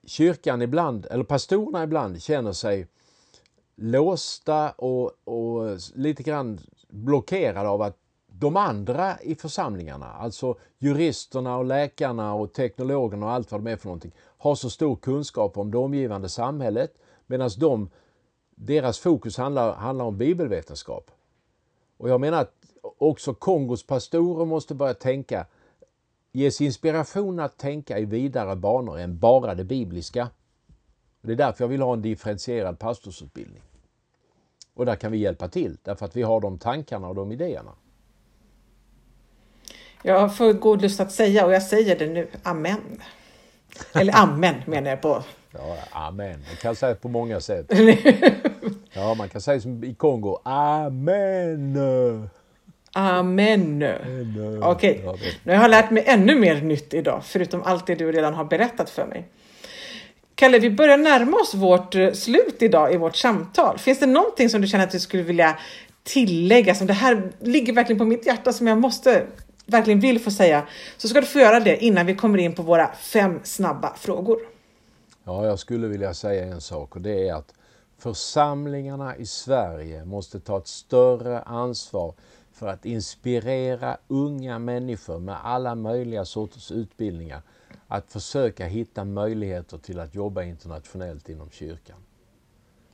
kyrkan 0.05 0.61
ibland, 0.61 1.07
eller 1.11 1.23
pastorerna 1.23 1.83
ibland 1.83 2.21
känner 2.21 2.51
sig 2.51 2.87
låsta 3.75 4.71
och, 4.71 5.11
och 5.23 5.77
lite 5.95 6.23
grann 6.23 6.59
blockerade 6.87 7.69
av 7.69 7.81
att 7.81 7.97
de 8.27 8.57
andra 8.57 9.21
i 9.21 9.35
församlingarna, 9.35 10.13
alltså 10.13 10.55
juristerna 10.77 11.57
och 11.57 11.65
läkarna 11.65 12.33
och 12.33 12.53
teknologerna 12.53 13.25
och 13.25 13.31
allt 13.31 13.51
vad 13.51 13.63
de 13.63 13.71
är 13.71 13.77
för 13.77 13.87
någonting, 13.87 14.11
har 14.37 14.55
så 14.55 14.69
stor 14.69 14.95
kunskap 14.95 15.57
om 15.57 15.71
det 15.71 15.77
omgivande 15.77 16.29
samhället 16.29 16.97
medan 17.27 17.49
de, 17.57 17.89
deras 18.55 18.99
fokus 18.99 19.37
handlar, 19.37 19.75
handlar 19.75 20.05
om 20.05 20.17
bibelvetenskap. 20.17 21.11
Och 21.97 22.09
jag 22.09 22.21
menar 22.21 22.41
att 22.41 22.53
också 22.97 23.33
Kongos 23.33 23.87
pastorer 23.87 24.45
måste 24.45 24.75
börja 24.75 24.93
tänka, 24.93 25.45
ges 26.31 26.61
inspiration 26.61 27.39
att 27.39 27.57
tänka 27.57 27.99
i 27.99 28.05
vidare 28.05 28.55
banor 28.55 28.99
än 28.99 29.19
bara 29.19 29.55
det 29.55 29.63
bibliska. 29.63 30.29
Det 31.21 31.31
är 31.31 31.35
därför 31.35 31.63
jag 31.63 31.69
vill 31.69 31.81
ha 31.81 31.93
en 31.93 32.01
differentierad 32.01 32.79
pastorsutbildning. 32.79 33.61
Och 34.73 34.85
där 34.85 34.95
kan 34.95 35.11
vi 35.11 35.17
hjälpa 35.17 35.47
till, 35.47 35.77
därför 35.83 36.05
att 36.05 36.15
vi 36.15 36.21
har 36.21 36.41
de 36.41 36.57
tankarna 36.57 37.07
och 37.07 37.15
de 37.15 37.31
idéerna. 37.31 37.71
Jag 40.03 40.37
får 40.37 40.53
god 40.53 40.81
lust 40.81 40.99
att 40.99 41.11
säga 41.11 41.45
och 41.45 41.53
jag 41.53 41.63
säger 41.63 41.99
det 41.99 42.07
nu. 42.07 42.27
Amen. 42.43 43.01
Eller 43.93 44.15
amen 44.15 44.55
menar 44.65 44.89
jag 44.89 45.01
på. 45.01 45.23
Ja, 45.57 45.77
amen. 45.91 46.39
Man 46.47 46.55
kan 46.61 46.75
säga 46.75 46.95
på 46.95 47.07
många 47.07 47.39
sätt. 47.39 47.71
Ja, 48.97 49.13
man 49.13 49.29
kan 49.29 49.41
säga 49.41 49.61
som 49.61 49.83
i 49.83 49.93
Kongo. 49.93 50.39
Amen. 50.43 51.77
Amen. 52.93 53.83
Okej, 54.63 55.03
okay. 55.07 55.31
nu 55.43 55.55
har 55.55 55.61
jag 55.61 55.71
lärt 55.71 55.91
mig 55.91 56.03
ännu 56.07 56.35
mer 56.39 56.61
nytt 56.61 56.93
idag, 56.93 57.21
förutom 57.25 57.63
allt 57.63 57.87
det 57.87 57.95
du 57.95 58.11
redan 58.11 58.33
har 58.33 58.45
berättat 58.45 58.89
för 58.89 59.05
mig. 59.05 59.27
Kalle, 60.35 60.59
vi 60.59 60.69
börjar 60.69 60.97
närma 60.97 61.37
oss 61.37 61.53
vårt 61.53 61.95
eh, 61.95 62.11
slut 62.11 62.61
idag 62.61 62.93
i 62.93 62.97
vårt 62.97 63.15
samtal. 63.15 63.77
Finns 63.77 63.99
det 63.99 64.05
någonting 64.05 64.49
som 64.49 64.61
du 64.61 64.67
känner 64.67 64.83
att 64.83 64.91
du 64.91 64.99
skulle 64.99 65.23
vilja 65.23 65.57
tillägga? 66.03 66.75
Som 66.75 66.87
det 66.87 66.93
här 66.93 67.31
ligger 67.39 67.73
verkligen 67.73 67.99
på 67.99 68.05
mitt 68.05 68.25
hjärta 68.25 68.53
som 68.53 68.67
jag 68.67 68.77
måste 68.77 69.25
verkligen 69.65 69.99
vill 69.99 70.19
få 70.19 70.31
säga, 70.31 70.63
så 70.97 71.07
ska 71.07 71.21
du 71.21 71.27
få 71.27 71.39
göra 71.39 71.59
det 71.59 71.83
innan 71.85 72.05
vi 72.05 72.15
kommer 72.15 72.37
in 72.37 72.55
på 72.55 72.63
våra 72.63 72.91
fem 72.95 73.39
snabba 73.43 73.93
frågor. 73.97 74.54
Ja, 75.27 75.45
jag 75.45 75.59
skulle 75.59 75.87
vilja 75.87 76.13
säga 76.13 76.45
en 76.45 76.61
sak 76.61 76.95
och 76.95 77.01
det 77.01 77.29
är 77.29 77.33
att 77.33 77.53
församlingarna 77.97 79.15
i 79.15 79.25
Sverige 79.25 80.05
måste 80.05 80.39
ta 80.39 80.57
ett 80.57 80.67
större 80.67 81.41
ansvar 81.41 82.13
för 82.51 82.67
att 82.67 82.85
inspirera 82.85 83.97
unga 84.07 84.59
människor 84.59 85.19
med 85.19 85.45
alla 85.45 85.75
möjliga 85.75 86.25
sorters 86.25 86.71
utbildningar 86.71 87.41
att 87.87 88.11
försöka 88.11 88.65
hitta 88.65 89.03
möjligheter 89.05 89.77
till 89.77 89.99
att 89.99 90.15
jobba 90.15 90.43
internationellt 90.43 91.29
inom 91.29 91.49
kyrkan. 91.49 91.97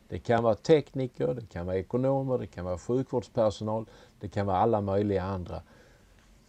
Det 0.07 0.19
kan 0.19 0.43
vara 0.43 0.55
tekniker, 0.55 1.33
det 1.33 1.45
kan 1.45 1.65
vara 1.65 1.77
ekonomer, 1.77 2.37
det 2.37 2.47
kan 2.47 2.65
vara 2.65 2.77
sjukvårdspersonal, 2.77 3.85
det 4.19 4.27
kan 4.27 4.45
vara 4.45 4.57
alla 4.57 4.81
möjliga 4.81 5.23
andra 5.23 5.61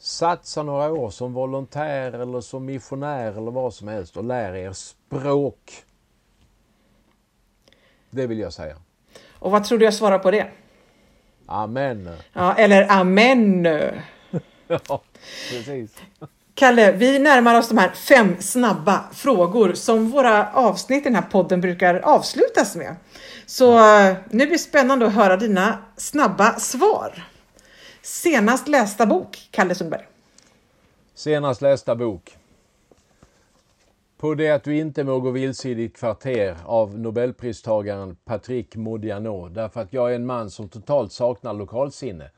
Satsa 0.04 0.62
några 0.62 0.92
år 0.92 1.10
som 1.10 1.32
volontär 1.32 2.12
eller 2.12 2.40
som 2.40 2.64
missionär 2.64 3.32
eller 3.32 3.50
vad 3.50 3.74
som 3.74 3.88
helst 3.88 4.16
och 4.16 4.24
lär 4.24 4.54
er 4.54 4.72
språk. 4.72 5.84
Det 8.10 8.26
vill 8.26 8.38
jag 8.38 8.52
säga. 8.52 8.76
Och 9.38 9.50
vad 9.50 9.64
tror 9.64 9.78
du 9.78 9.84
jag 9.84 9.94
svarar 9.94 10.18
på 10.18 10.30
det? 10.30 10.50
Amen. 11.46 12.10
Ja, 12.32 12.54
eller 12.54 12.90
amen. 12.90 13.64
ja, 14.66 15.02
precis. 15.50 15.90
Kalle, 16.54 16.92
vi 16.92 17.18
närmar 17.18 17.58
oss 17.58 17.68
de 17.68 17.78
här 17.78 17.90
fem 17.90 18.36
snabba 18.40 19.04
frågor 19.12 19.72
som 19.72 20.10
våra 20.10 20.52
avsnitt 20.52 21.00
i 21.00 21.04
den 21.04 21.14
här 21.14 21.30
podden 21.30 21.60
brukar 21.60 21.94
avslutas 21.94 22.76
med. 22.76 22.96
Så 23.46 23.78
eh, 23.78 24.16
nu 24.30 24.46
blir 24.46 24.50
det 24.50 24.58
spännande 24.58 25.06
att 25.06 25.14
höra 25.14 25.36
dina 25.36 25.78
snabba 25.96 26.58
svar. 26.58 27.31
Senast 28.04 28.68
lästa 28.68 29.06
bok, 29.06 29.48
Kalle 29.50 29.74
Sundberg? 29.74 30.06
Senast 31.14 31.62
lästa 31.62 31.96
bok. 31.96 32.36
På 34.18 34.34
det 34.34 34.50
att 34.50 34.64
du 34.64 34.78
inte 34.78 35.04
må 35.04 35.20
gå 35.20 35.30
vilse 35.30 35.68
i 35.68 35.74
ditt 35.74 35.96
kvarter 35.96 36.56
av 36.64 36.98
nobelpristagaren 36.98 38.16
Patrick 38.24 38.76
Modiano. 38.76 39.48
Därför 39.48 39.80
att 39.80 39.92
jag 39.92 40.10
är 40.10 40.14
en 40.14 40.26
man 40.26 40.50
som 40.50 40.68
totalt 40.68 41.12
saknar 41.12 41.52
lokalsinne. 41.52 42.30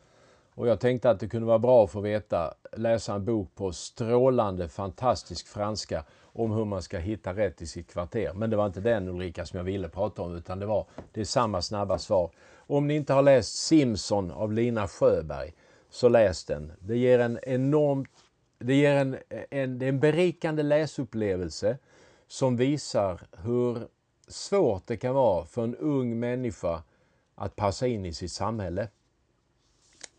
Och 0.55 0.69
jag 0.69 0.81
tänkte 0.81 1.11
att 1.11 1.21
det 1.21 1.29
kunde 1.29 1.47
vara 1.47 1.59
bra 1.59 1.85
att 1.85 1.91
få 1.91 2.01
veta, 2.01 2.55
läsa 2.77 3.15
en 3.15 3.25
bok 3.25 3.55
på 3.55 3.73
strålande 3.73 4.69
fantastisk 4.69 5.49
franska 5.49 6.05
om 6.23 6.51
hur 6.51 6.65
man 6.65 6.83
ska 6.83 6.99
hitta 6.99 7.35
rätt 7.35 7.63
i 7.63 7.67
sitt 7.67 7.93
kvarter. 7.93 8.33
Men 8.35 8.51
det 8.51 8.57
var 8.57 8.67
inte 8.67 8.81
den 8.81 9.09
Ulrika 9.09 9.47
som 9.47 9.57
jag 9.57 9.65
ville 9.65 9.89
prata 9.89 10.23
om 10.23 10.37
utan 10.37 10.59
det 10.59 10.67
var 10.67 10.87
det 11.13 11.21
är 11.21 11.25
samma 11.25 11.63
snabba 11.63 11.99
svar. 11.99 12.31
Om 12.67 12.87
ni 12.87 12.95
inte 12.95 13.13
har 13.13 13.23
läst 13.23 13.57
Simpson 13.57 14.31
av 14.31 14.53
Lina 14.53 14.89
Sjöberg 14.89 15.53
så 15.91 16.09
läs 16.09 16.45
den. 16.45 16.73
Det 16.79 16.97
ger 16.97 17.19
en 17.19 17.39
enormt 17.43 18.09
det 18.59 18.75
ger 18.75 18.97
en, 18.97 19.17
en, 19.51 19.83
en 19.83 20.01
berikande 20.01 20.63
läsupplevelse 20.63 21.79
som 22.27 22.57
visar 22.57 23.21
hur 23.33 23.89
svårt 24.29 24.87
det 24.87 24.97
kan 24.97 25.15
vara 25.15 25.47
för 25.47 25.65
en 25.65 25.77
ung 25.77 26.21
människa 26.21 26.83
att 27.35 27.57
passa 27.57 27.87
in 27.87 28.05
i 28.05 28.13
sitt 28.13 28.33
samhälle. 28.33 28.89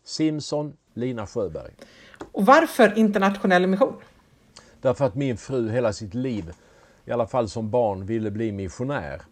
Simson, 0.04 0.76
Lina 0.94 1.26
Sjöberg. 1.26 1.72
Och 2.32 2.46
varför 2.46 2.98
internationell 2.98 3.66
mission? 3.66 3.94
Därför 4.80 5.04
att 5.04 5.14
min 5.14 5.36
fru 5.36 5.70
hela 5.70 5.92
sitt 5.92 6.14
liv, 6.14 6.52
i 7.04 7.12
alla 7.12 7.26
fall 7.26 7.48
som 7.48 7.70
barn, 7.70 8.06
ville 8.06 8.30
bli 8.30 8.52
missionär. 8.52 9.22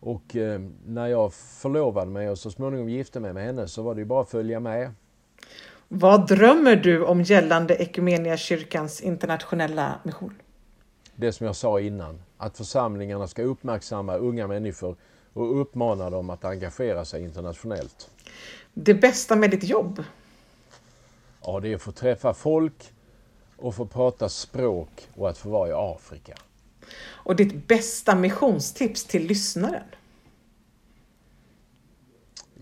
Och 0.00 0.36
eh, 0.36 0.60
när 0.86 1.06
jag 1.06 1.34
förlovade 1.34 2.10
mig 2.10 2.28
och 2.28 2.38
så 2.38 2.50
småningom 2.50 2.88
gifte 2.88 3.20
mig 3.20 3.32
med 3.32 3.44
henne 3.44 3.68
så 3.68 3.82
var 3.82 3.94
det 3.94 4.00
ju 4.00 4.04
bara 4.04 4.22
att 4.22 4.30
följa 4.30 4.60
med. 4.60 4.92
Vad 5.88 6.28
drömmer 6.28 6.76
du 6.76 7.04
om 7.04 7.22
gällande 7.22 7.74
kyrkans 8.36 9.00
internationella 9.00 10.00
mission? 10.02 10.34
Det 11.16 11.32
som 11.32 11.46
jag 11.46 11.56
sa 11.56 11.80
innan, 11.80 12.22
att 12.36 12.56
församlingarna 12.56 13.28
ska 13.28 13.42
uppmärksamma 13.42 14.16
unga 14.16 14.46
människor 14.46 14.96
och 15.32 15.60
uppmana 15.60 16.10
dem 16.10 16.30
att 16.30 16.44
engagera 16.44 17.04
sig 17.04 17.22
internationellt. 17.22 18.10
Det 18.74 18.94
bästa 18.94 19.36
med 19.36 19.50
ditt 19.50 19.64
jobb? 19.64 20.04
Ja, 21.44 21.60
det 21.60 21.68
är 21.68 21.74
att 21.74 21.82
få 21.82 21.92
träffa 21.92 22.34
folk 22.34 22.92
och 23.56 23.74
få 23.74 23.86
prata 23.86 24.28
språk 24.28 25.08
och 25.16 25.28
att 25.28 25.38
få 25.38 25.50
vara 25.50 25.68
i 25.68 25.72
Afrika. 25.72 26.34
Och 27.02 27.36
ditt 27.36 27.68
bästa 27.68 28.14
missionstips 28.14 29.04
till 29.04 29.26
lyssnaren? 29.26 29.84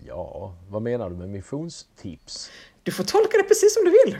Ja, 0.05 0.53
vad 0.69 0.81
menar 0.81 1.09
du 1.09 1.15
med 1.15 1.29
missionstips? 1.29 2.51
Du 2.83 2.91
får 2.91 3.03
tolka 3.03 3.37
det 3.37 3.43
precis 3.43 3.73
som 3.73 3.83
du 3.85 3.91
vill. 3.91 4.17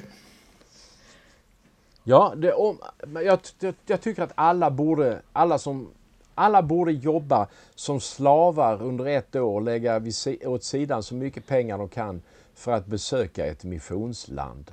Ja, 2.04 2.34
det, 2.38 2.54
om, 2.54 2.78
jag, 3.14 3.40
jag, 3.60 3.74
jag, 3.86 4.02
tycker 4.02 4.24
att 4.24 4.32
alla 4.36 4.72
borde, 4.72 5.22
alla, 5.34 5.58
som, 5.58 5.92
alla 6.36 6.62
borde 6.62 6.92
jobba 6.92 7.48
som 7.76 8.00
slavar 8.00 8.82
under 8.82 9.06
ett 9.06 9.36
år 9.36 9.56
och 9.56 9.62
lägga 9.62 10.02
åt 10.46 10.64
sidan 10.64 11.04
så 11.04 11.16
mycket 11.16 11.48
pengar 11.48 11.78
de 11.78 11.90
kan 11.90 12.22
för 12.54 12.72
att 12.72 12.86
besöka 12.86 13.46
ett 13.46 13.64
missionsland. 13.64 14.72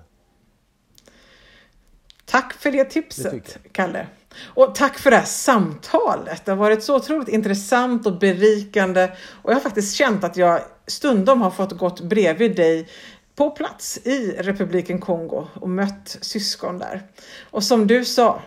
Tack 2.26 2.52
för 2.52 2.70
det 2.70 2.84
tipset, 2.84 3.58
det 3.62 3.68
Kalle. 3.72 4.06
Och 4.44 4.74
tack 4.74 4.98
för 4.98 5.10
det 5.10 5.16
här 5.16 5.24
samtalet. 5.24 6.44
Det 6.44 6.50
har 6.52 6.56
varit 6.56 6.82
så 6.82 6.96
otroligt 6.96 7.28
intressant 7.28 8.06
och 8.06 8.18
berikande 8.18 9.12
och 9.42 9.50
jag 9.50 9.56
har 9.56 9.60
faktiskt 9.60 9.94
känt 9.94 10.24
att 10.24 10.36
jag 10.36 10.60
stundom 10.86 11.42
har 11.42 11.50
fått 11.50 11.72
gått 11.72 12.00
bredvid 12.00 12.56
dig 12.56 12.88
på 13.34 13.50
plats 13.50 13.98
i 14.04 14.36
republiken 14.38 15.00
Kongo 15.00 15.46
och 15.54 15.68
mött 15.68 16.18
syskon 16.20 16.78
där. 16.78 17.02
Och 17.50 17.64
som 17.64 17.86
du 17.86 18.04
sa, 18.04 18.42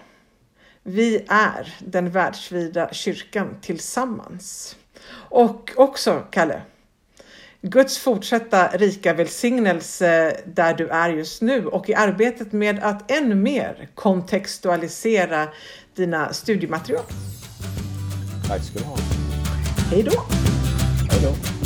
vi 0.83 1.25
är 1.29 1.75
den 1.79 2.09
världsvida 2.09 2.93
kyrkan 2.93 3.57
tillsammans. 3.61 4.75
Och 5.11 5.71
också, 5.75 6.23
Kalle, 6.31 6.61
Guds 7.61 7.97
fortsatta 7.97 8.67
rika 8.67 9.13
välsignelse 9.13 10.37
där 10.45 10.73
du 10.73 10.87
är 10.87 11.09
just 11.09 11.41
nu 11.41 11.65
och 11.65 11.89
i 11.89 11.93
arbetet 11.93 12.51
med 12.51 12.79
att 12.83 13.11
ännu 13.11 13.35
mer 13.35 13.89
kontextualisera 13.95 15.47
dina 15.95 16.33
studiematerial. 16.33 17.03
Tack 18.47 18.63
ska 18.63 18.79
du 18.79 18.85
ha. 18.85 18.97
Hej 19.91 20.03
då! 20.03 20.11
Hej 21.11 21.21
då! 21.23 21.58